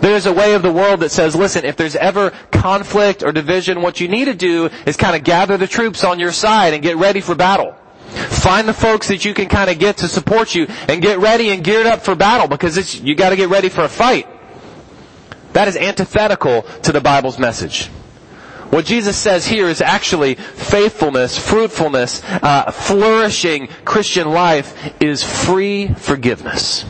There's 0.00 0.26
a 0.26 0.32
way 0.32 0.54
of 0.54 0.62
the 0.62 0.72
world 0.72 1.00
that 1.00 1.10
says, 1.10 1.34
listen, 1.34 1.64
if 1.64 1.76
there's 1.76 1.96
ever 1.96 2.30
conflict 2.52 3.22
or 3.22 3.32
division, 3.32 3.82
what 3.82 4.00
you 4.00 4.08
need 4.08 4.26
to 4.26 4.34
do 4.34 4.70
is 4.86 4.96
kind 4.96 5.16
of 5.16 5.24
gather 5.24 5.56
the 5.56 5.66
troops 5.66 6.04
on 6.04 6.18
your 6.18 6.32
side 6.32 6.72
and 6.74 6.82
get 6.82 6.96
ready 6.96 7.20
for 7.20 7.34
battle. 7.34 7.74
Find 8.08 8.66
the 8.68 8.74
folks 8.74 9.08
that 9.08 9.24
you 9.24 9.34
can 9.34 9.48
kind 9.48 9.68
of 9.68 9.78
get 9.78 9.98
to 9.98 10.08
support 10.08 10.54
you 10.54 10.66
and 10.88 11.02
get 11.02 11.18
ready 11.18 11.50
and 11.50 11.62
geared 11.62 11.86
up 11.86 12.00
for 12.00 12.14
battle 12.14 12.48
because 12.48 12.76
it's, 12.76 13.00
you 13.00 13.14
gotta 13.14 13.36
get 13.36 13.48
ready 13.48 13.68
for 13.68 13.82
a 13.82 13.88
fight. 13.88 14.26
That 15.52 15.68
is 15.68 15.76
antithetical 15.76 16.62
to 16.82 16.92
the 16.92 17.00
Bible's 17.00 17.38
message. 17.38 17.88
What 18.70 18.84
Jesus 18.84 19.16
says 19.16 19.46
here 19.46 19.66
is 19.66 19.80
actually 19.80 20.34
faithfulness, 20.34 21.38
fruitfulness, 21.38 22.22
uh, 22.24 22.70
flourishing 22.70 23.68
Christian 23.84 24.28
life 24.28 24.94
is 25.00 25.24
free 25.24 25.88
forgiveness. 25.88 26.84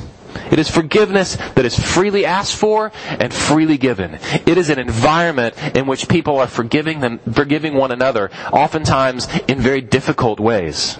It 0.50 0.58
is 0.58 0.70
forgiveness 0.70 1.37
that 1.37 1.64
is 1.64 1.78
freely 1.78 2.24
asked 2.24 2.56
for 2.56 2.92
and 3.06 3.32
freely 3.32 3.78
given. 3.78 4.18
It 4.46 4.58
is 4.58 4.70
an 4.70 4.78
environment 4.78 5.56
in 5.74 5.87
which 5.87 6.08
people 6.08 6.38
are 6.38 6.46
forgiving 6.46 7.00
them, 7.00 7.18
forgiving 7.32 7.74
one 7.74 7.90
another, 7.90 8.30
oftentimes 8.52 9.28
in 9.48 9.61
very 9.61 9.80
difficult 9.80 10.40
ways. 10.40 10.98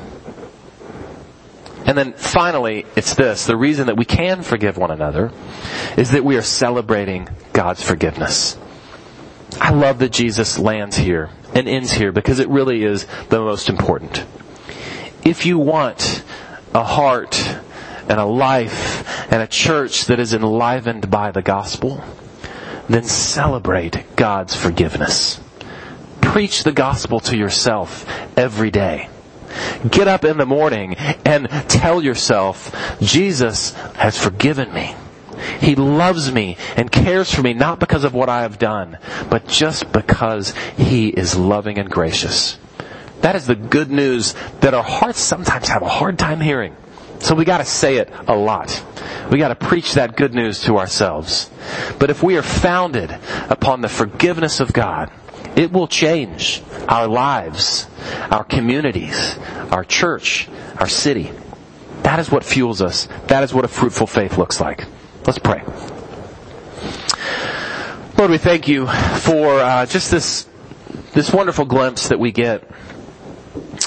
And 1.87 1.97
then 1.97 2.13
finally, 2.13 2.85
it's 2.97 3.15
this. 3.15 3.47
The 3.47 3.57
reason 3.57 3.87
that 3.87 3.97
we 3.97 4.05
can 4.05 4.43
forgive 4.43 4.77
one 4.77 4.91
another 4.91 5.33
is 5.97 6.11
that 6.11 6.23
we 6.23 6.37
are 6.37 6.43
celebrating 6.43 7.29
God's 7.55 7.83
forgiveness. 7.83 8.59
I 9.59 9.71
love 9.71 9.99
that 10.01 10.13
Jesus 10.13 10.59
lands 10.59 10.99
here 10.99 11.31
and 11.55 11.67
ends 11.67 11.91
here 11.93 12.13
because 12.13 12.41
it 12.41 12.49
really 12.49 12.85
is 12.85 13.07
the 13.31 13.41
most 13.41 13.71
important. 13.71 14.25
If 15.25 15.47
you 15.47 15.59
want 15.59 16.23
a 16.75 16.85
heart 16.85 17.43
and 18.09 18.21
a 18.21 18.25
life 18.27 19.08
and 19.31 19.43
a 19.43 19.47
church 19.47 20.07
that 20.07 20.21
is 20.21 20.33
enlivened 20.33 21.11
by 21.11 21.31
the 21.31 21.43
gospel, 21.43 22.03
then 22.89 23.05
celebrate 23.05 24.17
God's 24.17 24.57
forgiveness. 24.57 25.41
Preach 26.21 26.65
the 26.65 26.73
gospel 26.73 27.21
to 27.21 27.37
yourself 27.37 28.07
every 28.37 28.71
day. 28.71 29.09
Get 29.91 30.09
up 30.09 30.25
in 30.25 30.37
the 30.37 30.47
morning 30.47 30.95
and 31.25 31.49
tell 31.69 32.03
yourself, 32.03 32.75
Jesus 33.01 33.73
has 33.95 34.23
forgiven 34.23 34.73
me. 34.73 34.95
He 35.61 35.75
loves 35.75 36.33
me 36.33 36.57
and 36.77 36.91
cares 36.91 37.33
for 37.33 37.43
me 37.43 37.55
not 37.55 37.79
because 37.79 38.05
of 38.05 38.15
what 38.15 38.29
I 38.29 38.43
have 38.43 38.59
done, 38.59 38.99
but 39.31 39.47
just 39.47 39.93
because 39.93 40.53
He 40.77 41.09
is 41.09 41.37
loving 41.37 41.79
and 41.79 41.91
gracious. 41.91 42.59
That 43.21 43.37
is 43.37 43.47
the 43.47 43.55
good 43.55 43.91
news 43.91 44.35
that 44.61 44.75
our 44.75 44.83
hearts 44.83 45.21
sometimes 45.21 45.69
have 45.69 45.83
a 45.83 45.89
hard 45.89 46.19
time 46.19 46.41
hearing. 46.41 46.77
So 47.21 47.35
we 47.35 47.45
gotta 47.45 47.65
say 47.65 47.97
it 47.97 48.13
a 48.27 48.35
lot. 48.35 48.83
We 49.31 49.39
gotta 49.39 49.55
preach 49.55 49.95
that 49.95 50.17
good 50.17 50.35
news 50.35 50.63
to 50.63 50.79
ourselves. 50.79 51.51
But 51.99 52.11
if 52.11 52.23
we 52.23 52.37
are 52.37 52.43
founded 52.43 53.17
upon 53.49 53.81
the 53.81 53.89
forgiveness 53.89 54.61
of 54.61 54.73
God, 54.73 55.11
it 55.57 55.73
will 55.73 55.89
change 55.89 56.63
our 56.89 57.09
lives, 57.09 57.87
our 58.31 58.45
communities, 58.45 59.39
our 59.71 59.85
church, 59.85 60.49
our 60.79 60.89
city. 60.89 61.33
That 62.03 62.21
is 62.21 62.31
what 62.31 62.45
fuels 62.45 62.81
us. 62.81 63.09
That 63.27 63.43
is 63.43 63.53
what 63.53 63.65
a 63.65 63.69
fruitful 63.69 64.07
faith 64.07 64.39
looks 64.39 64.61
like. 64.61 64.87
Let's 65.27 65.39
pray. 65.39 65.63
Lord, 68.17 68.31
we 68.31 68.39
thank 68.39 68.67
you 68.69 68.87
for 68.87 69.61
uh, 69.61 69.87
just 69.87 70.11
this 70.11 70.47
this 71.13 71.33
wonderful 71.33 71.65
glimpse 71.65 72.09
that 72.09 72.19
we 72.19 72.33
get. 72.33 72.63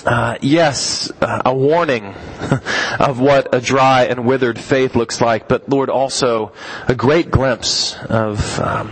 Uh, 0.06 0.36
yes, 0.42 1.12
uh, 1.22 1.44
a 1.46 1.54
warning 1.54 2.06
of 3.00 3.20
what 3.20 3.54
a 3.54 3.62
dry 3.62 4.06
and 4.06 4.26
withered 4.26 4.58
faith 4.58 4.96
looks 4.96 5.22
like, 5.22 5.48
but 5.48 5.70
Lord, 5.70 5.90
also 5.90 6.54
a 6.88 6.96
great 6.96 7.30
glimpse 7.30 7.96
of 8.10 8.60
um, 8.60 8.90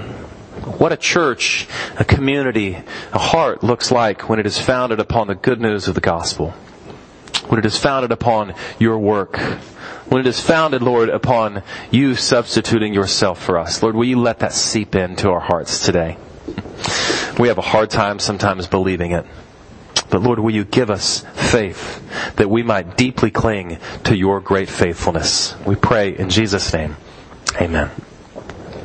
what 0.77 0.91
a 0.91 0.97
church, 0.97 1.67
a 1.97 2.05
community, 2.05 2.77
a 3.11 3.17
heart 3.17 3.63
looks 3.63 3.91
like 3.91 4.29
when 4.29 4.39
it 4.39 4.45
is 4.45 4.59
founded 4.59 4.99
upon 4.99 5.27
the 5.27 5.35
good 5.35 5.59
news 5.59 5.87
of 5.87 5.95
the 5.95 6.01
gospel. 6.01 6.51
When 7.47 7.59
it 7.59 7.65
is 7.65 7.77
founded 7.77 8.11
upon 8.11 8.53
your 8.77 8.99
work. 8.99 9.37
When 10.09 10.21
it 10.21 10.27
is 10.27 10.39
founded, 10.39 10.83
Lord, 10.83 11.09
upon 11.09 11.63
you 11.89 12.15
substituting 12.15 12.93
yourself 12.93 13.43
for 13.43 13.57
us. 13.57 13.81
Lord, 13.81 13.95
will 13.95 14.05
you 14.05 14.19
let 14.19 14.39
that 14.39 14.53
seep 14.53 14.95
into 14.95 15.29
our 15.29 15.39
hearts 15.39 15.83
today? 15.85 16.17
We 17.39 17.47
have 17.47 17.57
a 17.57 17.61
hard 17.61 17.89
time 17.89 18.19
sometimes 18.19 18.67
believing 18.67 19.11
it. 19.11 19.25
But 20.09 20.21
Lord, 20.21 20.39
will 20.39 20.53
you 20.53 20.65
give 20.65 20.89
us 20.89 21.21
faith 21.33 22.01
that 22.35 22.49
we 22.49 22.63
might 22.63 22.97
deeply 22.97 23.31
cling 23.31 23.77
to 24.05 24.15
your 24.15 24.39
great 24.39 24.69
faithfulness? 24.69 25.55
We 25.65 25.75
pray 25.75 26.17
in 26.17 26.29
Jesus' 26.29 26.73
name. 26.73 26.97
Amen. 27.61 27.91